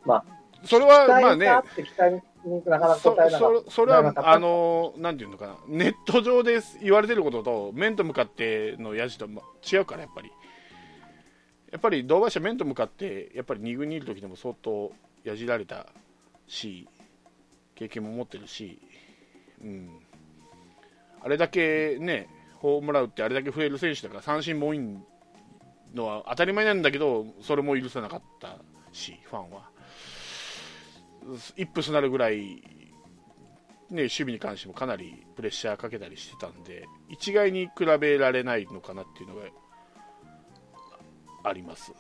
[0.06, 0.26] まあ、
[0.64, 9.28] それはまあね、なかなか答えなそそれはあのなんていうのかな、ネット上で言われてることと面と向かってのやじと
[9.72, 10.32] 違うから、やっぱり。
[11.72, 14.92] やっぱり堂林は面と向かって、やっぱり2軍にいる時でも相当
[15.24, 15.88] やじられた
[16.46, 16.88] し、
[17.76, 18.80] 経験も持ってるし、
[19.64, 19.90] うん、
[21.24, 22.28] あれだけね、
[22.62, 24.80] ホームラン打ってあれだけ増える選手だから三振も多い
[25.96, 28.60] のは当たり前なんだけどそれも許さなかった
[28.92, 29.72] しファンは。
[31.56, 32.64] イップスなるぐらい、
[33.90, 39.42] ね、守備に関してもかなりプレッシャーかけたりしてたんで一概に比べられないのかなっていうのが
[41.44, 41.94] あります。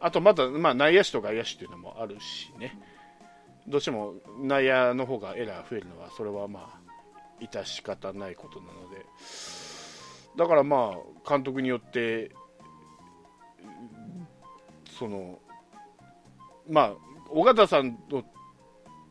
[0.00, 2.78] あとまた、まあ、内野手と外野手っていうのもあるしね。
[3.68, 6.79] どうしても内野の方がエラー増えるのはそれはまあ
[7.40, 9.06] 致し方ないことなので。
[10.36, 10.94] だからま
[11.26, 12.30] あ監督によって
[14.98, 15.38] その
[16.68, 16.92] まあ
[17.30, 18.24] 尾形さんの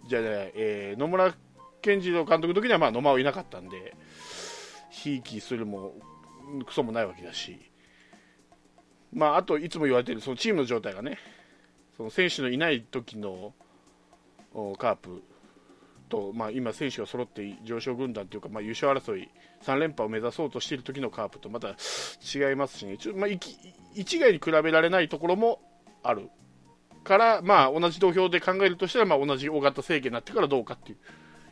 [0.07, 1.33] じゃない、えー、野村
[1.81, 3.95] 健次郎監督の時にはまあ野間はいなかったんで
[4.89, 5.93] ひいきするも
[6.65, 7.59] クソもないわけだし。
[9.11, 11.17] まああといつも言われてるそのチームの状態がね
[11.97, 13.53] その選手のいない時の
[14.77, 15.23] カープ
[16.09, 19.29] と、まあ、今、選手が揃って上昇軍団というか、まあ、優勝争い
[19.63, 25.61] 3連覇を目指そうとしている時のカープとまた違いますしね、ちょまあ、一概に比べられないところも
[26.03, 26.29] ある
[27.03, 30.97] から、まあ、同じ土俵で考えるとしたら、まあ、同じ大型政権になってからどうかっていう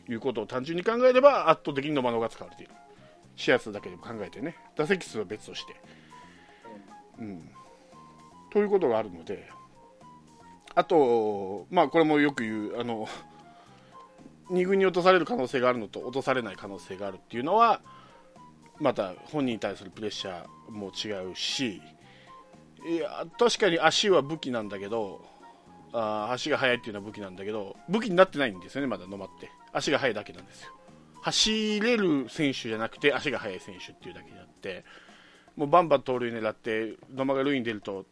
[0.08, 2.72] いうことを単純に考えれば圧倒的に野間のが使われている。
[3.36, 5.76] シェア数だけでも考えてね、打席数は別として。
[7.20, 7.50] うん、
[8.50, 9.48] ということがあるので、
[10.74, 13.06] あと、まあ、これもよく言う、あの
[14.50, 17.80] 2軍に落とされる可能性があるのと落とされない可能性があるっていうのは
[18.80, 21.82] また本人に対するプレッシャーも違うし
[22.88, 25.24] いや確かに足は武器なんだけど
[25.92, 29.50] あ足が速いっていうのは武器なんだけど武器になってないんですよねまだ野間って。
[29.72, 30.72] 足が速いだけなんですよ。
[31.22, 34.84] 走れる選手じゃなくて足が速い選手っていうだけであって
[35.56, 38.04] もうバンバン盗塁狙って野間が塁に出るとっ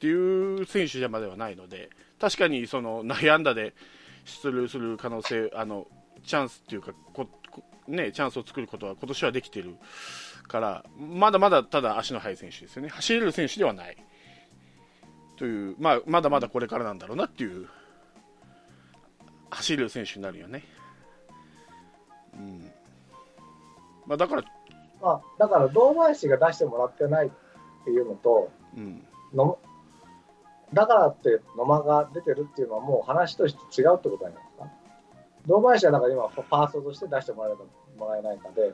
[0.00, 3.74] ていう選手じゃまではないので確かにその内野安打で
[4.24, 5.86] 出塁する可能性、あの
[6.24, 7.26] チャンスっていうかこ、
[7.86, 9.76] ね、チャンスを作ることは今年はできてる
[10.48, 13.96] から、まだまだただ足の速い選手ですよね、走れる選手ではない。
[15.36, 17.68] という、まあ、まだまだこれからなんだろうなっていう、
[19.50, 20.64] 走れる選手になるよね。
[22.34, 22.70] うん。
[24.06, 24.44] まあ、だから、
[25.00, 27.30] まあ、だから堂林が出してもらってないっ
[27.84, 29.58] ていうのと、うん、の
[30.74, 34.70] だからって野間が出てるっていうのはもう話として違うってことなんですか？
[35.46, 38.72] 堂林はだから今ファーストとして出してもらえもらえないかで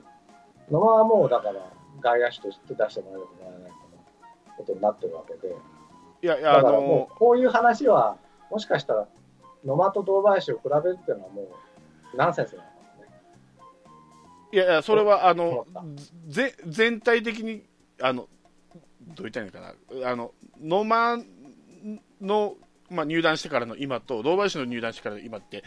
[0.71, 1.61] 野間はもうだから
[2.01, 5.55] 外野手として出してもらえもらえないかのことになってるわけで
[6.23, 8.17] いやいやだからもうこういう話は
[8.51, 9.09] もしかしたら
[9.65, 11.43] 野間と堂林を比べるっていうのはも
[12.15, 13.09] うナンセンスなのかもね。
[14.53, 15.67] いやいやそれはあの
[16.29, 17.65] ぜ全体的に
[18.01, 18.29] あの
[19.15, 20.11] どう言ったらいいのかな。
[20.11, 20.33] あの
[20.63, 21.25] 野間
[22.21, 22.55] の、
[22.90, 25.62] まあ、入団してからの今と堂林の入団してからの今って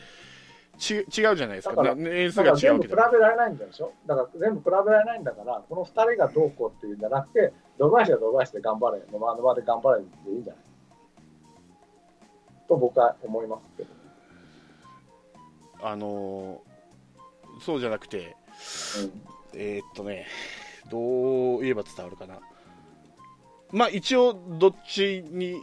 [0.78, 10.63] ち違うじゃないですか、か年数が違う全部比べられないんでしょだから全部比べられないんだから、この2人がどうこうっていうんじゃなくて、堂林は堂林で頑張れ、野間野間で頑張れでいいんじゃない？
[12.67, 13.89] と僕は思いますけど。
[15.84, 18.36] あのー、そうじゃなくて、
[18.99, 20.28] うん、えー、っとね、
[20.89, 22.39] どう言えば伝わるかな。
[23.71, 25.62] まあ一応、どっちに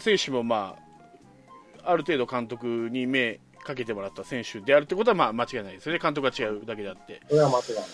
[0.00, 0.76] 選手も、ま
[1.84, 7.20] あ、ある程度監督に目かけてもらった選手であるということは、まあ、間違いないですよね、監督が違うだけであって。
[7.28, 7.84] それは間違いない。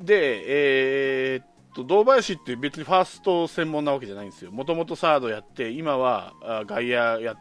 [0.00, 7.36] で、えー、っと堂林って別にファースト専門なわけじゃないんですよ、もともとサードやって、今はあ外野やっ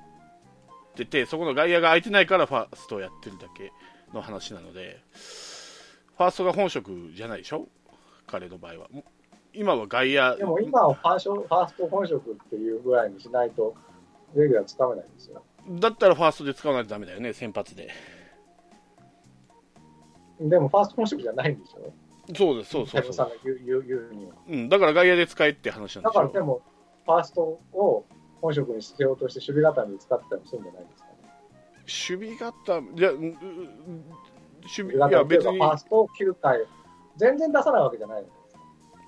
[0.95, 3.71] てて、そこの外野が空いてないからファーストをやってるだけ
[4.13, 5.01] の話なので、
[6.17, 7.67] ファーストが本職じゃないでしょ、
[8.27, 8.87] 彼の場合は。
[9.53, 10.37] 今は外野。
[10.37, 13.75] でも今はファーファースト本職っていうぐらいにしないと、
[14.35, 15.43] レギュラーつかめないんですよ。
[15.69, 17.89] だったらファーストで使わないとだめだよね、先発で。
[20.39, 21.93] でもファースト本職じゃないんでしょ？
[22.35, 23.31] そうです、そうそうそう。
[23.43, 24.31] 言う言う言うには。
[24.47, 26.61] うん、だから外野で使えって話なんでだからでも、
[27.05, 27.41] ファースト
[27.73, 28.05] を
[28.41, 31.11] 本職にしようとして守備型に使ったりするんじゃないですかね。
[31.85, 33.35] 守備型、いや、守
[34.93, 35.57] 備、いや別に。
[35.57, 36.65] ファースト9回、
[37.17, 38.25] 全然出さないわけじゃない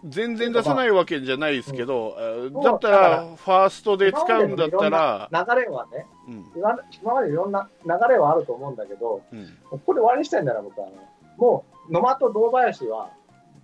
[0.05, 10.93] 全然出さないわけじゃないですけど、うん、だったら、ファーストで使うんだったら、流れはね、うん、今までいろんな流れはあると思うんだけど、うん、ここで終わりにしたいんだな、僕は、ね。
[11.37, 13.11] もう、野間と堂林は、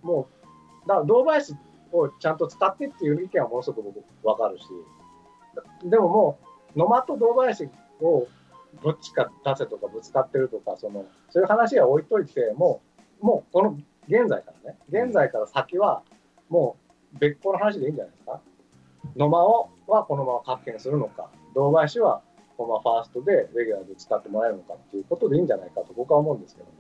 [0.01, 0.27] も
[0.85, 1.55] う、だから堂林
[1.91, 4.65] をちゃんと使ってっていう意見はものすごく僕分かるし、
[5.83, 6.39] でもも
[6.75, 7.69] う、野間と堂林
[8.01, 8.27] を
[8.83, 12.81] どっちか出せとかぶつかってるとか、そのそういう話は置いといて、も
[13.21, 16.03] う、もうこの現在からね、現在から先は、
[16.49, 16.77] も
[17.15, 18.41] う別個の話でいいんじゃないですか？
[19.15, 22.21] 野間をはこのまま発見するのか、堂林は
[22.57, 26.73] このままファーストでレギュラーで使ってもらえるのかっていうことでいいんじゃないかと僕は思うんですけどね。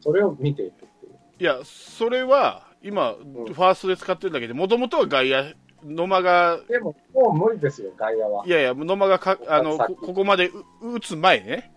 [0.00, 1.12] それを見ていくっていう。
[1.40, 5.44] いや、それは今、ファーストで使ってるだけで、もともとは外野、
[5.84, 6.60] 野間が。
[6.68, 8.46] でも、もう無理ですよ、外野は。
[8.46, 10.50] いやいや、野間がかあのこここまで
[10.80, 11.72] 打つ前ね、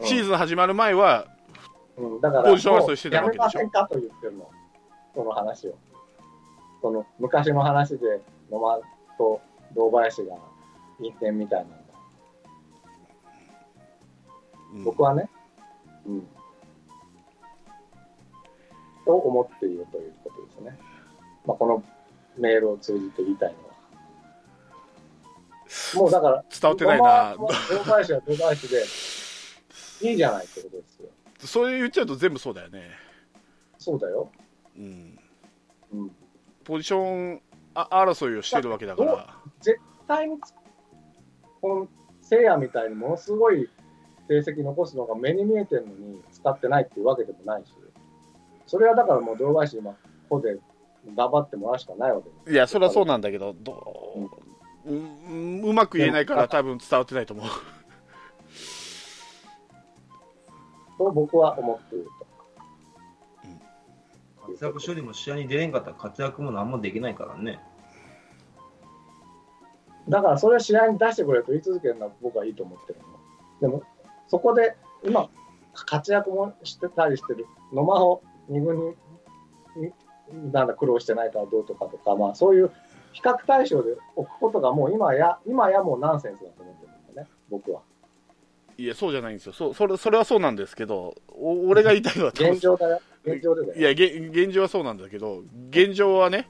[0.00, 1.26] シーズン始まる前は、
[1.98, 3.58] うん、だから、ポジション争いしてたわけでしょ。
[3.58, 4.50] やめませんかと言ってるの、
[5.14, 5.74] その話を。
[6.80, 8.80] その昔の話で野間
[9.18, 9.40] と
[9.74, 10.36] 堂林が
[10.98, 11.76] 陰点みたいなんだ、
[14.74, 15.28] うん、僕はね、
[16.06, 16.26] うん、
[19.04, 20.78] と思っているということですね、
[21.46, 21.82] まあ、この
[22.38, 23.70] メールを通じて言いたいのは。
[25.94, 27.36] もうだから、伝わってないな。
[27.36, 27.46] 堂
[27.84, 28.84] 林は堂林で、
[30.10, 31.08] いいじゃないってことですよ。
[31.38, 32.90] そう言っちゃうと全部そうだよね。
[33.78, 34.30] そうだよ。
[34.76, 35.18] うん。
[35.92, 36.10] うん。
[36.64, 37.42] ポジション
[37.74, 39.34] あ争いをしてるわけだから。
[39.60, 40.38] 絶対に、
[41.60, 41.88] この
[42.20, 43.68] せいやみたいにものすごい
[44.28, 47.72] 成績残すのが目に見えてるのに使ってないっていうわけでもないし、
[48.66, 49.96] それはだからもう堂林今、こ
[50.28, 50.58] こで
[51.16, 52.52] 頑張ってもらうしかないわけです。
[52.52, 54.30] いや、それはそうなんだけど、ど
[54.86, 57.46] う、うん、うまく言えないから多分伝わってないと思う。
[60.98, 62.19] と僕は思っていると。
[64.60, 67.60] 活躍処理も試合に出れんかったら活躍も何もできないからね。
[70.06, 73.06] だからそれは試合に出してくれと言い続けるのは僕はいいと思ってるの。
[73.60, 73.82] でも、
[74.28, 75.30] そこで今、
[75.72, 78.94] 活躍もしてたりしてる野間を2軍
[79.76, 79.92] に
[80.52, 82.70] なんだ苦労してないからどうとかとか、まあ、そういう
[83.12, 87.80] 比較対象で置くことがもう今や今やもうナンセンスだと思ってるんだよね、僕は。
[88.76, 89.52] いや、そうじゃないんですよ。
[89.54, 93.00] そそれそれはそうなんですけど、お俺が言いたいのは現状だよ。
[93.24, 93.78] 現状で。
[93.78, 96.48] いや現、現状はそうなんだけど、現状はね。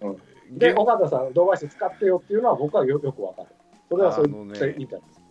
[0.00, 0.10] う
[0.54, 3.48] ん、で、岡田さん、堂林使ってよっていうのは僕はよよくわかる。
[3.88, 5.22] それはそういいんです。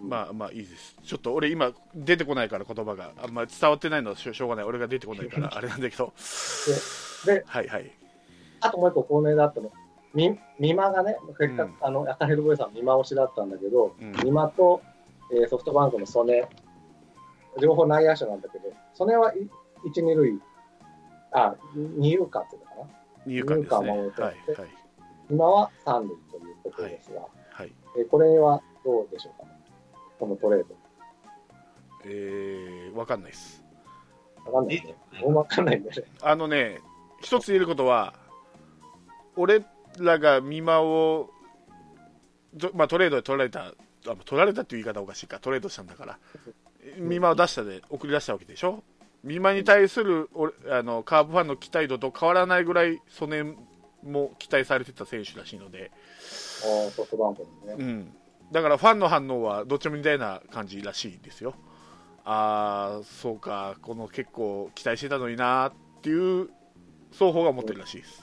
[0.00, 0.96] まあまあいいです。
[1.02, 4.64] ちょっと俺今出てこないから言葉があんまり伝わってないのはしょうがない。
[4.64, 6.12] 俺が出てこないから あれなんだけど。
[7.24, 7.90] で、はいはい。
[8.60, 9.72] あともう一個高名だったの。
[10.14, 14.80] み美馬がね、結果、うん、あの赤ヘルボーイさん美馬推しだったんだけど、うん、美馬と、
[15.32, 16.48] えー、ソフトバンクの曽根、
[17.60, 19.32] 両方内野手なんだけど、曽根は
[19.84, 20.40] 一二塁、
[21.32, 22.86] あ、二遊間っていうのかな。
[23.26, 23.90] 二遊間ですね。
[23.92, 24.68] 守って、はいはい、
[25.30, 29.48] 今は三塁ということですが、はいはい、えー、これはどうでしょうか、
[30.18, 30.74] このトレード。
[32.06, 33.64] えー、わかんないです。
[34.44, 34.94] わかんないね。
[35.22, 36.02] もうわかんないんだね。
[36.20, 36.80] あのね、
[37.22, 38.14] 一つ言えることは、
[39.36, 39.64] 俺
[39.98, 41.30] らが見間を、
[42.74, 43.72] まあ、トレードで取られた、
[44.06, 46.18] あ取られたっていう言い方おかしいか、トレードしたんだから、
[46.98, 48.82] 見間を出したで、送り出したわけでしょ？
[49.24, 50.28] 見間に対する
[50.70, 53.42] あのカーブファンの期待度と変わらないぐらい、曽根
[54.02, 55.90] も期待されてた選手らしいので、
[56.62, 58.12] あソフトバンクね、うん、
[58.52, 61.54] だからファンの反応はどっちも似たような感じらしいですよ。
[62.26, 66.50] ああ、そうか、この結構期待してたのになっていう
[67.12, 68.22] 双方が思ってるらしいです。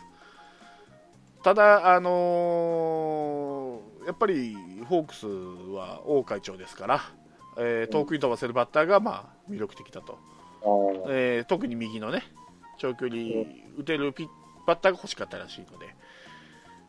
[1.43, 4.55] ただ、あのー、やっぱり
[4.87, 7.01] ホークスは王会長ですから、
[7.57, 10.19] えー、遠くに飛ばせるバッターがまあ魅力的だと、
[10.63, 12.23] えー、特に右のね
[12.77, 13.21] 長距離
[13.77, 14.27] 打てるピッ
[14.65, 15.95] バッターが欲しかったらしいので、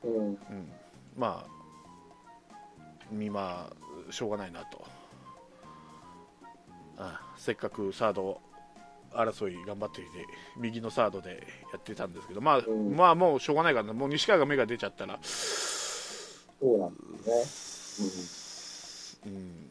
[0.04, 0.36] うん、うん、
[1.16, 1.52] まあ
[3.30, 4.84] まあしょうがないなと。
[6.98, 8.40] あせっかくサード
[9.12, 10.10] 争い頑張っていて
[10.56, 12.96] 右のサードでやってたんですけど、まあうん。
[12.96, 13.92] まあもうしょうがないからな。
[13.92, 19.32] もう西川が目が出ちゃったら、そうなんですね。
[19.32, 19.70] うん、うん。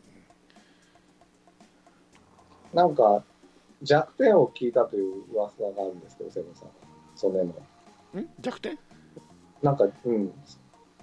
[2.74, 3.24] なんか、
[3.82, 6.70] 弱点を聞いたという噂があるんですけど、セブンさん。
[7.16, 7.46] ソネの。
[7.46, 7.54] ん？
[8.40, 8.78] 弱点？
[9.62, 10.32] なんか、うん。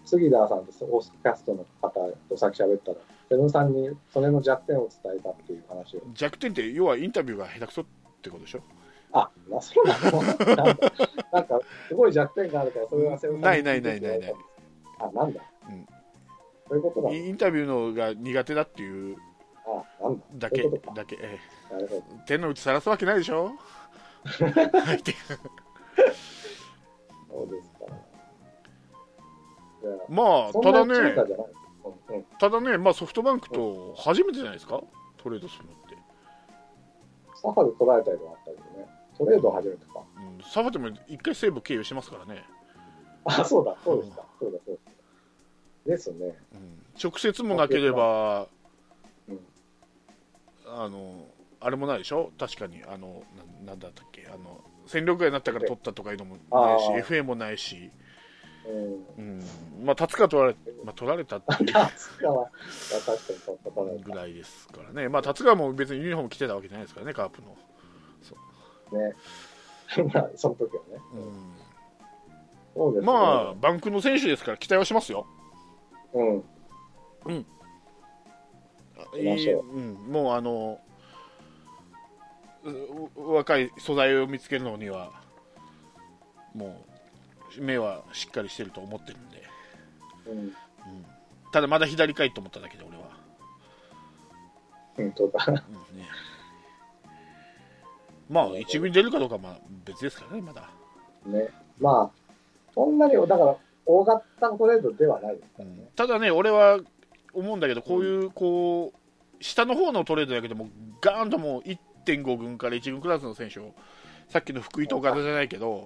[0.05, 2.97] 杉田さんとオースキャストの方とさっき喋ったら、
[3.29, 6.03] セブンさんにそれの弱点を伝えたっていう話を。
[6.15, 7.85] 弱点って要はインタビューが下手くそっ
[8.23, 8.61] てことでしょ？
[9.13, 10.91] あ、な、そうなのなんか、
[11.33, 14.35] なんかすごい弱点があるから、それはセブンさんにないないないないない
[15.01, 15.41] あ、なんだ。
[15.69, 15.87] うん
[16.69, 19.17] そういうことなのインタビューのが苦手だっていう
[20.39, 20.49] だ。
[20.49, 21.39] だけだけ、え。
[21.73, 23.53] え手の内さらすわけないでしょ？
[24.39, 24.55] そうで
[27.63, 27.79] すか。
[30.09, 30.95] まあただね。
[30.95, 30.99] う
[32.15, 32.25] んうん。
[32.39, 34.81] ただね、まあ、ソフトバンクと初めてじゃないですか？
[35.17, 35.97] トレードするのって、
[37.35, 38.89] サファで取られたりもあったけどね。
[39.17, 40.01] トレード初めてか。
[40.17, 42.45] うん、サファでも一回西武経由してますからね、
[43.25, 44.25] あ、そうだ、そうですか。
[44.39, 44.79] そうだ、そう
[45.87, 46.09] です。
[46.09, 46.37] ですね。
[46.55, 48.49] うん、直接もなければ、うん
[50.71, 51.27] あの
[51.61, 52.31] あれもないでしょ？
[52.39, 53.23] 確かにあの
[53.65, 54.27] ななんだったっけ？
[54.33, 57.91] あの戦力外になったから取ったとかいうのもないし FA もないし、
[58.67, 59.07] うん。
[59.19, 59.43] うん、
[59.85, 62.51] まあ達川取られ、まあ、取られたっていう 夏川は
[63.05, 67.57] 確かに取った取られぐらいですからね、まあ、達川も別にユニフォーム着てたわけじゃないですからね、カープの。
[68.91, 69.15] たね。
[70.15, 71.03] まあ、その時はね。
[71.15, 71.55] うん
[72.75, 73.07] そうですね。
[73.13, 73.13] ま
[73.51, 75.27] あ、バンクの選手ですから期待はしますよ。
[76.13, 76.45] うん。
[77.29, 77.47] いい
[79.15, 79.81] う。
[79.81, 80.81] ん、もうあの
[83.17, 85.13] う若い素材を見つけるのには
[86.55, 86.85] も
[87.59, 89.43] う目はしっかりしてると思ってるんで、
[90.27, 90.39] うん。
[90.39, 90.55] うん、
[91.53, 93.05] ただまだ左かいと思っただけで俺は、
[94.99, 95.45] うん、そうだ。
[95.49, 95.55] うん。
[95.55, 95.63] ね、
[98.29, 100.69] まあ一軍に出るかどうかはまあ別ですからねまだ、
[101.27, 101.49] ね。
[101.81, 102.11] まあ、
[102.75, 105.75] そんなに、だから、大型トレードではないですからね。
[105.79, 105.87] うん。
[105.95, 106.79] ただね俺は
[107.39, 110.69] 思うんだけどこういうこう下の方のトレードだけでも
[111.01, 113.75] ガーンともう1.5軍から1軍クラスの選手を
[114.29, 115.85] さっきの福井と岡田じゃないけど。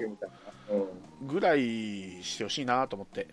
[1.22, 3.28] ぐらいしてほしいなと思って。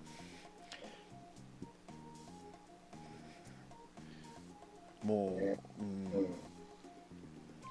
[5.04, 6.28] もう、ねうんうん。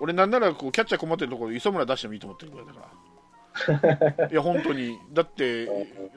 [0.00, 2.92] 俺なんならこうキャッチャー困ってるところ磯村出してもいいと思ってるぐらいだか
[4.20, 5.68] ら いや本当にだって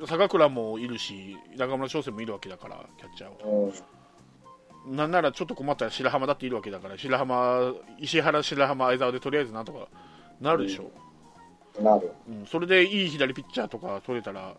[0.06, 3.74] 坂倉もいるし中村翔成もいるわけだからキャッチャーをうん。
[4.88, 9.88] なんならちょっと困ったら白浜だっているわけだから白浜石原白浜相沢でとりあえずなんとか
[10.40, 10.90] なるでしょ、
[11.82, 12.12] なる。
[12.28, 14.56] うんそれでいい左ピッチャーとか取れたら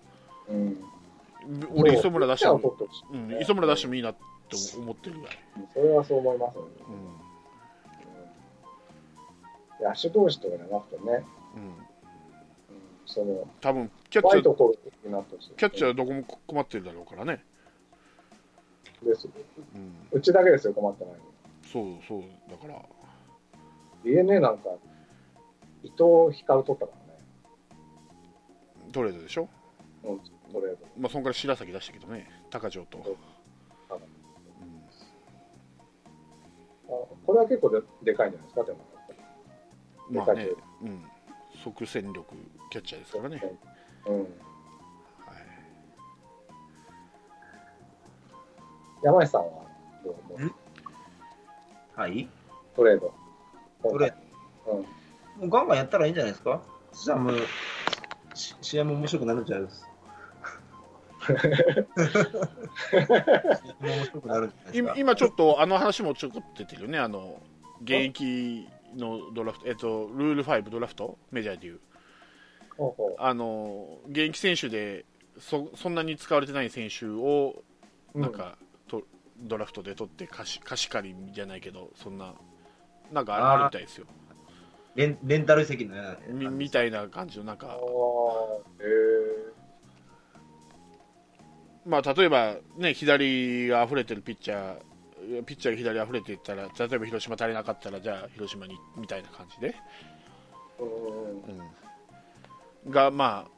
[0.49, 0.79] うん。
[1.75, 3.01] 俺磯村出しても取ってほし。
[3.01, 4.21] いうん、磯村出してもいいなって
[4.79, 5.39] 思ってるぐらい、
[5.73, 6.69] それはそう思いますよね。
[9.81, 9.89] うん。
[9.89, 11.03] 野手同士とかじゃなくてね、
[11.57, 11.75] うん、うん、
[13.07, 14.55] その、多分キャッワチャー。
[15.57, 17.45] キャッチャーどこも困ってるだろうからね、
[19.05, 19.29] です。
[19.75, 21.21] うん、うちだけですよ、困ってないの。
[21.65, 22.23] そうそう。
[22.51, 22.83] だから。
[24.05, 24.71] DNA なんか、
[25.83, 27.19] 伊藤光取ったからね。
[28.93, 29.49] トレードでしょ、
[30.05, 30.19] うん、
[30.53, 30.87] トレード。
[30.99, 32.29] まあ、そんから白崎出したけどね。
[32.51, 33.13] 高城と、そう。
[33.13, 33.17] ん。
[33.95, 33.99] あ
[37.27, 38.79] これは結構ででかいんじゃないですか、でも。
[40.11, 40.49] まあね。
[40.83, 41.05] うん、
[41.63, 42.35] 即戦力
[42.71, 43.43] キャッチャーですからね、
[44.07, 44.27] うん。
[49.03, 49.49] 山下さんは
[50.05, 50.55] どう思う？
[51.95, 52.29] はい？
[52.75, 53.13] トレード。
[53.83, 54.15] トレー
[54.71, 54.81] うん。
[54.81, 54.87] も
[55.43, 56.63] うガンガンやったらいいんじゃないですか？
[56.93, 57.37] そしたらもう、
[58.35, 59.89] し試合も面白くなるんじゃないですか？
[64.73, 66.99] 今今ちょっとあの話もちょこっと出てるよね。
[66.99, 67.41] あの
[67.83, 71.19] 現役のドラフト、えっと、ルール5ドラフト？
[71.31, 71.81] メジャーでいう。
[73.19, 75.05] あの現役選手で
[75.39, 77.63] そそんなに使われてない選手を
[78.15, 78.72] なんか、と
[79.39, 82.35] ドラフトで取って貸し貸し借りじゃないけどそんな
[83.13, 84.07] なんかあるみたいですよ。
[84.95, 87.79] レンレンタル席のようなみみたいな感じのなんあか
[91.87, 94.83] まあ例えばね左が溢れてるピッチャー
[95.45, 100.91] ピッチャーが左溢れていったら例えば広島足りなかったらじゃあ広島にみたいな感じで、ーうん。
[102.87, 103.51] うん、がまあ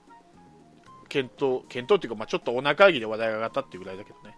[1.09, 4.37] 検討検討っていうか、まあ、ちょっとお腹ぎで話題が上がったっていうぐらいだけどね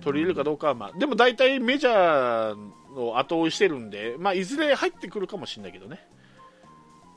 [0.00, 6.06] 取り入れるかどうかは、まあ、でも大体メジャーを後追いしてるんで、まあ、いずれ入ってくるかもしれないけどね、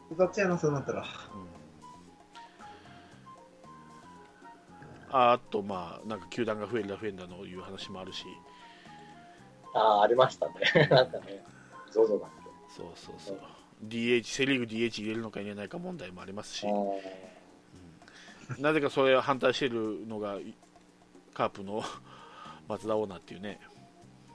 [0.09, 1.05] 複雑やな、そうなったら。
[5.11, 8.26] あとまあなんか球団が増えるだ増えるんだのいう話もあるし。
[9.74, 10.53] ああ、ありましたね。
[10.89, 11.43] なんかね、
[11.91, 12.49] ゾゾだっけ。
[12.76, 13.39] そうそうそう。
[13.88, 16.67] DH セ・リーグ DH 入れるのか入れないか問題もありますし。
[16.67, 18.61] あー。
[18.61, 20.55] なぜかそれを反対しているのがい
[21.34, 21.84] カープの
[22.70, 23.59] 松田オーナーっていうね。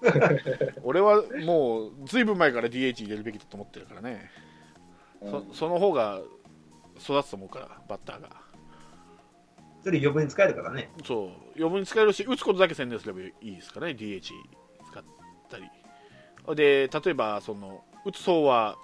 [0.82, 4.28] 俺はもうずいぶん前から DH 入れるべきだと思ってるからね、
[5.22, 5.30] うん。
[5.30, 6.20] そその方が
[6.98, 8.44] 育つと思うからバッターが。
[9.82, 10.90] それ余分に使えるからね。
[11.04, 11.28] そう。
[11.56, 14.32] 余分に使えるし打つことだけ専念すればいいですからね DH
[14.90, 15.04] 使っ
[15.48, 15.70] たり。
[16.56, 18.76] で例えばその打つ方は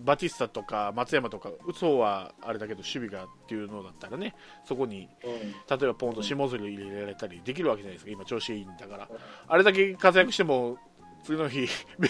[0.00, 4.34] バティスタとか松山とか打つ方はあれだけど守備がっていうのだったらね
[4.64, 5.78] そこにうん。
[5.78, 9.08] 例えばポンと下鶴入れられたりできるわけじゃないですか今調子いいんだから。
[9.48, 10.78] あれだけ活躍しても
[11.24, 11.68] 次の日
[11.98, 12.08] ベ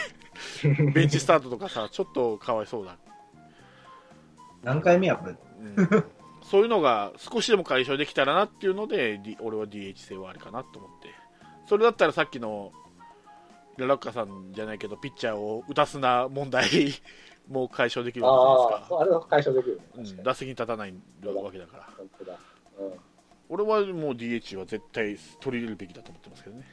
[0.93, 2.97] ベンチスタートとかさちょっとかわいそうだ、
[4.63, 5.35] 何回目や、これ？
[5.77, 6.05] うん。
[6.43, 11.09] そういうのが少しでも解消できたらなっていうので、D- 俺は DH 制はありかなと思って。
[11.69, 12.73] それだったらさっきの
[13.77, 16.65] ララッカさんじゃないけどピッチャーを打たすな問題
[17.49, 19.83] も解消できるわけじゃないですかあれは解消できるね。
[19.97, 20.23] うん。
[20.23, 20.95] 打席に立たない
[21.25, 22.39] わけだから本当だ。
[22.79, 22.93] うん。
[23.49, 26.65] 俺はもう DH は絶対取り入れるべきだと思ってますけどね、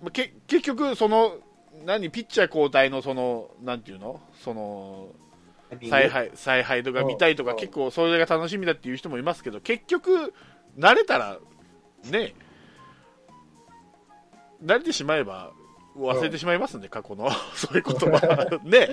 [0.00, 1.36] まあ、け結局その
[1.84, 4.20] 何ピッチャー交代のそのなんていうの？
[4.42, 5.08] その
[5.88, 10.32] 采配采配とか見たいとかうん結構それが楽しみだっていう人もいますけど結局
[10.78, 11.38] 慣れたら
[12.10, 12.34] ね
[14.64, 15.52] 慣れてしまえば
[15.96, 17.30] 忘れてしまいますんで過去の。
[17.54, 18.60] そういう言葉。
[18.64, 18.88] ね。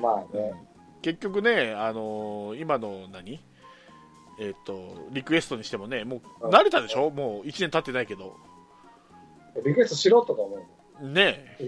[0.00, 0.52] まあね。
[1.02, 3.40] 結局ね、あのー今の何？
[4.38, 8.36] えっ、とリクエストにしてもねもう慣れたでしょ、もう1年経ってないけど。
[9.64, 10.66] リクエストしろとか思
[11.00, 11.08] う。
[11.08, 11.58] ね。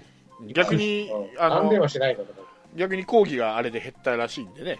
[0.53, 1.41] 逆に、うん。
[1.41, 2.41] あの何でもしないのとか。
[2.75, 4.79] 逆に講義があれで減ったらしいんでね、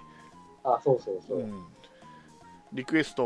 [0.63, 1.39] あ、そうそうそう。
[1.39, 1.43] う。
[1.43, 1.66] ん、
[2.74, 3.24] リクエスト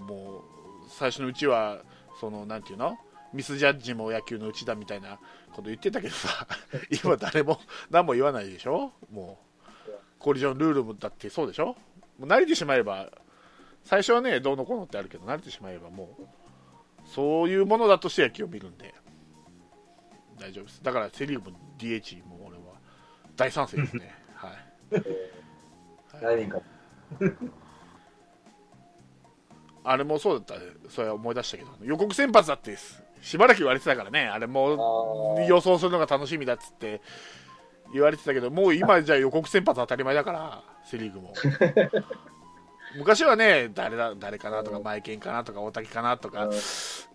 [0.00, 0.42] も
[0.88, 1.82] 最初のうちは
[2.20, 2.96] そのなんていうの？
[3.32, 5.18] ミスジャッジも野球のうちだみたいな
[5.52, 6.46] こと言ってたけどさ
[7.04, 7.60] 今誰も
[7.90, 8.92] 何も言わないでしょ？
[9.10, 9.38] も
[9.86, 9.90] う。
[10.18, 11.66] コリジョンルールもだってそうでしょ？
[11.66, 11.76] も
[12.20, 13.10] う慣れてしまえば
[13.84, 16.26] 最初はねどうのこうのってあるけど慣れてしまえばもう。
[17.06, 18.94] そういうものだとして野球を見るんで。
[20.38, 20.82] 大丈夫です。
[20.82, 22.62] だからセ・リーグも DH も俺は。
[23.36, 24.14] 大賛成ですね。
[24.36, 24.52] はい。
[24.92, 25.32] え
[26.20, 26.60] 何人か。
[29.82, 32.76] あれもそうだった、それは思い出したけど、予告先発だって
[33.20, 37.00] しばらく言われてたからね、あれーもあー予想するのが楽しみだっつって
[37.92, 41.34] 言われてたけど、もう今じゃ予告先発当たり前だから、セ・リーグも。
[42.96, 46.58] 昔はね、誰だ誰かなとか、うんマイケンかなとか、大竹かなとか、うん待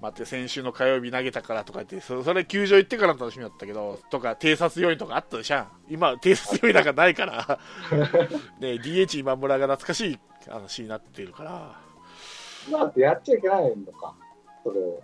[0.09, 7.59] って、先週の火曜日投げたからとか言って、そそれ球場行ってからの楽しみだったけど、とか、偵察要員とかあったでしょ、今、偵察要員なんかないから、
[8.59, 11.75] ね、DH 今村が懐かしい話になっているから。
[12.71, 14.13] だってやっちゃいけないのか。
[14.63, 15.03] それを。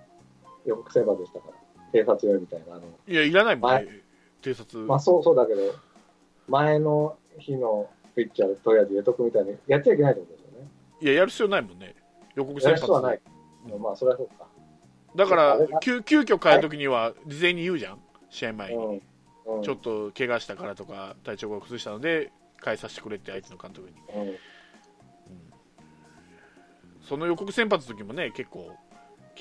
[0.66, 1.53] 予告先発でしたから。
[1.91, 2.76] 警察用みたいな。
[2.76, 4.01] あのいや、いらないもんはね、
[4.41, 4.84] 偵察。
[4.86, 5.62] まあそうそうだけど、
[6.47, 10.68] 前の日のピッチャーとりあえず入れとくみたいに、やっちゃいけないってことですよね。
[11.01, 11.95] いや、やる必要ないもんね、
[12.36, 13.22] 予告や先発る人はない。
[13.72, 14.47] うんまあそれはそうか。
[15.16, 17.99] だから急急遽変えるときには、事前に言うじゃん、
[18.30, 18.78] 試合前に。
[18.78, 19.01] うん。
[19.57, 19.62] うん。
[19.64, 22.32] ちょっと怪我したからとか、体調が崩したので、
[22.64, 23.95] 変えさせてくれって、相手の監督に。
[24.16, 24.36] うん
[27.01, 28.72] その予告先発の時もね、結構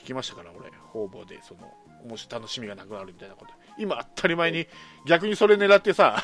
[0.01, 1.73] 聞きましたから、俺、方々で、その、
[2.09, 3.53] もし楽しみがなくなるみたいなこと。
[3.79, 4.67] 今、当たり前に、
[5.07, 6.23] 逆にそれ狙ってさ、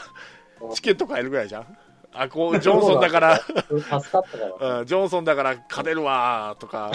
[0.60, 1.78] うんチケット買えるぐらいじゃん。
[2.14, 4.22] あ、こう、ジョンソンだから、助かったか
[4.58, 4.80] ら。
[4.80, 6.92] うん、ジョンソンだから勝てるわーとか、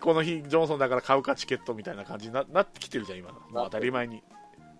[0.00, 3.38] この日、ジョンソンだから買うかチケットみたいな感じにななってきてるじゃん、今の。
[3.38, 4.24] もう当たり前に。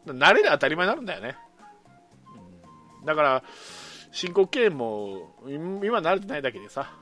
[0.04, 1.36] 慣れで当たり前になるんだよね。
[3.00, 3.44] うんだから、
[4.10, 6.92] 申告敬遠も、今今慣れてないだけでさ、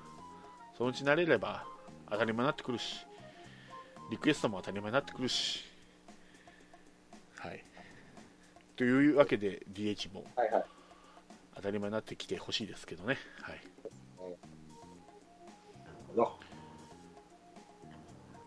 [0.76, 1.64] そのうち慣れれば
[2.10, 3.06] 当たり前になってくるし、
[4.10, 5.64] リクエストも当たり前になってくるし。
[7.38, 7.64] はい。
[8.76, 10.24] というわけで、DH も。
[11.54, 13.16] 当たり前になってきてほしいですけどね。
[13.42, 13.60] はい。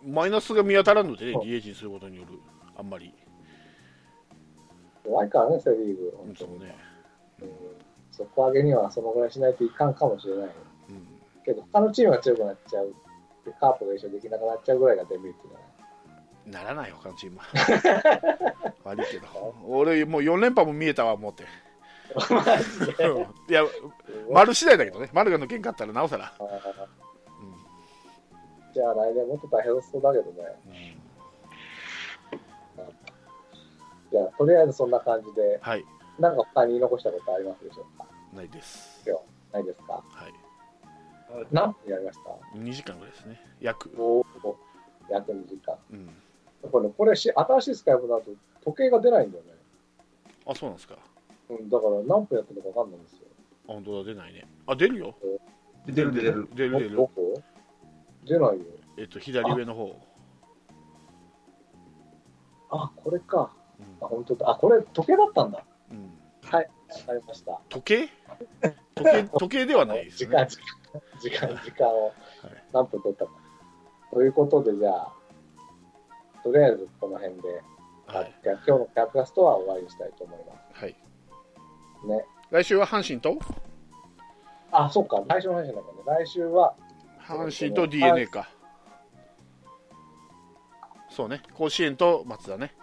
[0.06, 2.40] マイナスが見当たらんのでね、うん DH にすることによる、
[2.76, 3.14] あんまり。
[5.06, 6.14] 弱いからね、セ・リーグ。
[6.18, 6.76] 本当にね。
[7.42, 7.50] うん
[8.12, 10.46] 底上げにはそのぐらいしないといかんかもしれない。
[10.46, 10.54] うん。
[11.44, 12.94] けど、他のチームが強くなっちゃう。
[13.46, 15.66] でカープが一緒にできなくなっちゃうぐらいがデメリットだね。
[16.46, 17.46] ならない、他のチームは。
[18.84, 19.56] 悪いけど。
[19.66, 21.44] 俺、もう4連覇も見えたわ、思って。
[21.44, 23.64] うん いや、
[24.30, 25.10] 丸次第だけどね。
[25.14, 26.34] 丸が抜けんかったらなおさら。
[26.40, 26.48] うん
[28.74, 30.98] じゃあ来年もっと大変そうだけどね。
[34.12, 35.86] じゃあ、とりあえずそんな感じで、はい。
[36.20, 38.06] なんか他に残したことありますでしょうか？
[38.34, 39.04] ないです。
[39.52, 39.94] ないですか？
[39.94, 40.34] はい。
[41.52, 43.42] 何分やりました？2時間ぐらいですね。
[43.60, 43.92] 約。
[43.98, 44.26] おお
[45.10, 45.76] 約2時間。
[45.92, 46.10] うん。
[46.72, 48.24] これ、これし、新しいスカイプだと
[48.64, 49.52] 時計が出ないんだよね。
[50.46, 50.98] あ、そうなんですか。
[51.50, 53.28] うん、だから何分やってるのか分かんないんですよ。
[53.68, 54.48] 本当だ、出ないね。
[54.68, 55.16] あ、出るよ。
[55.86, 56.50] 出る出る。
[56.54, 56.96] 出る出る。
[56.96, 57.42] どこ？
[58.26, 58.66] 出ないよ。
[58.98, 60.00] えっと、左上の方。
[62.70, 63.52] あ、これか。
[63.80, 64.50] うんあ、本当だ。
[64.52, 65.64] あ、これ時計だったんだ。
[65.92, 66.10] うん
[66.44, 67.60] はい、わかりました。
[67.70, 68.10] 時計？
[68.96, 70.46] 時計時計ではないです時間。
[70.46, 70.64] 時間、
[71.20, 72.14] 時間、時間をはい
[72.72, 73.32] 何分取ったか。
[74.12, 75.14] ということで、じゃあ、
[76.44, 77.64] とりあえずこの辺で、
[78.06, 78.34] はい。
[78.44, 80.96] 今日のキャプラストは終わりにしたいと思いまはい。
[82.02, 82.26] すね。
[82.52, 83.40] 来週は阪神と？
[84.72, 85.86] あ、そっか、来週の話なんだね。
[86.06, 86.76] 来週は、
[87.20, 88.50] 阪神と d n a か。
[91.10, 91.42] そうね。
[91.54, 92.76] 甲子園と松田ね。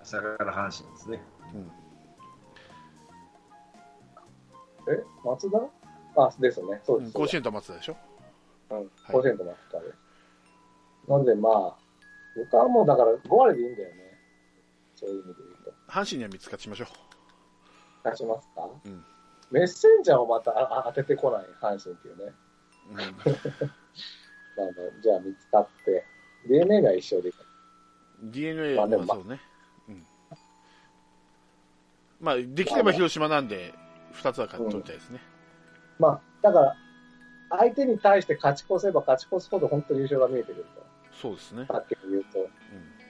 [0.00, 1.20] 朝から阪神ですね。
[1.52, 1.72] うん。
[4.94, 5.58] え、松田？
[6.16, 6.80] あ、ですね。
[6.84, 7.12] そうです。
[7.12, 7.96] 甲子園と松田でしょ？
[8.70, 9.86] うん、はい甲子園と松田で。
[11.08, 11.76] なんで、まあ、
[12.36, 14.18] 僕はもうだから5割でいいんだよね。
[14.94, 15.72] そういう意味で言うと。
[15.92, 16.88] 阪神には見つかちましょう。
[18.10, 19.04] 出しますか、うん
[19.48, 22.32] メッセンジャーをまたあ当ててこない阪神っていうね。
[22.90, 23.12] うん まあま
[24.64, 26.04] あ、じゃあ見つかって、
[26.48, 27.34] DNA が一緒でいい。
[28.22, 29.40] DNA はまあそうね。
[29.88, 30.06] うん。
[32.20, 33.72] まあ、できれば広島なんで、
[34.14, 35.20] 2つは勝っ取りたいですね。
[35.98, 36.76] まあ、だから、
[37.50, 40.66] 相手に対して勝ち越せば勝ち越すほど本当に優勝が見えてくる
[41.12, 41.74] そうですねと。。
[41.74, 42.48] はっきり言うと、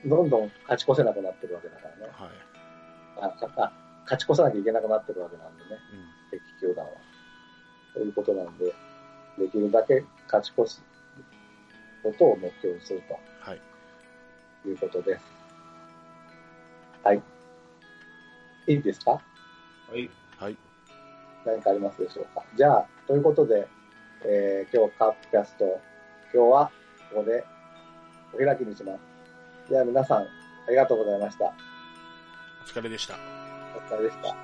[0.05, 0.11] うん。
[0.11, 2.13] どんどん勝ち越せなくなってるわけだからね。
[2.13, 2.31] はい。
[3.19, 3.73] あ
[4.05, 5.71] 勝ち越さなきゃいけなくなってるわけなんでね。
[6.31, 6.39] うん。
[6.39, 6.93] 敵球団は。
[7.95, 8.67] そういうことなんで、
[9.39, 10.85] できるだけ勝ち越す
[12.03, 13.03] ことを目標にする
[13.41, 13.61] はい。
[14.63, 15.25] ということです。
[17.03, 17.23] はい。
[18.69, 19.13] いいですか？
[19.13, 19.21] は
[19.97, 20.11] い。
[21.47, 21.57] はい。
[21.57, 22.43] 何かありますでしょうか？
[22.57, 23.69] じゃあ、ということで、
[24.25, 25.81] えー今日カープキャスト、
[26.35, 26.71] 今日は
[27.11, 27.45] ここで
[28.35, 29.71] お開きにします。
[29.71, 30.27] では皆さん、あ
[30.69, 31.45] りがとうございました。
[31.47, 31.53] お
[32.69, 33.15] 疲れでした。
[33.77, 34.35] お疲れでした。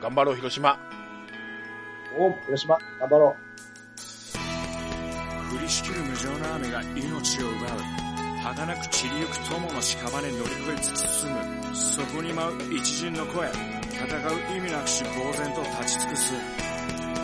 [0.00, 0.78] 頑張ろう、広島。
[2.18, 3.36] お広島、頑張ろ
[5.50, 5.56] う。
[5.56, 8.07] 降りしきる無情な雨が命を奪う
[8.42, 11.76] 儚く散りゆく友の屍乗り越えつつ進む。
[11.76, 16.32] そこに舞う一陣の声戦う意味なくし呆然と立ち尽くす。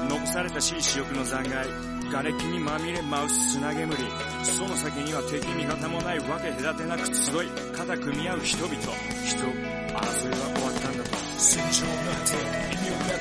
[0.08, 1.70] 残されたしい死力の残骸
[2.10, 3.96] 瓦礫にまみれ舞う砂煙。
[4.42, 8.74] その先には敵味方もないわけ隔てなく集い肩組み合う人々。
[8.74, 11.16] 人争いは終わったんだと。
[11.38, 12.24] 戦場の果
[12.58, 12.63] て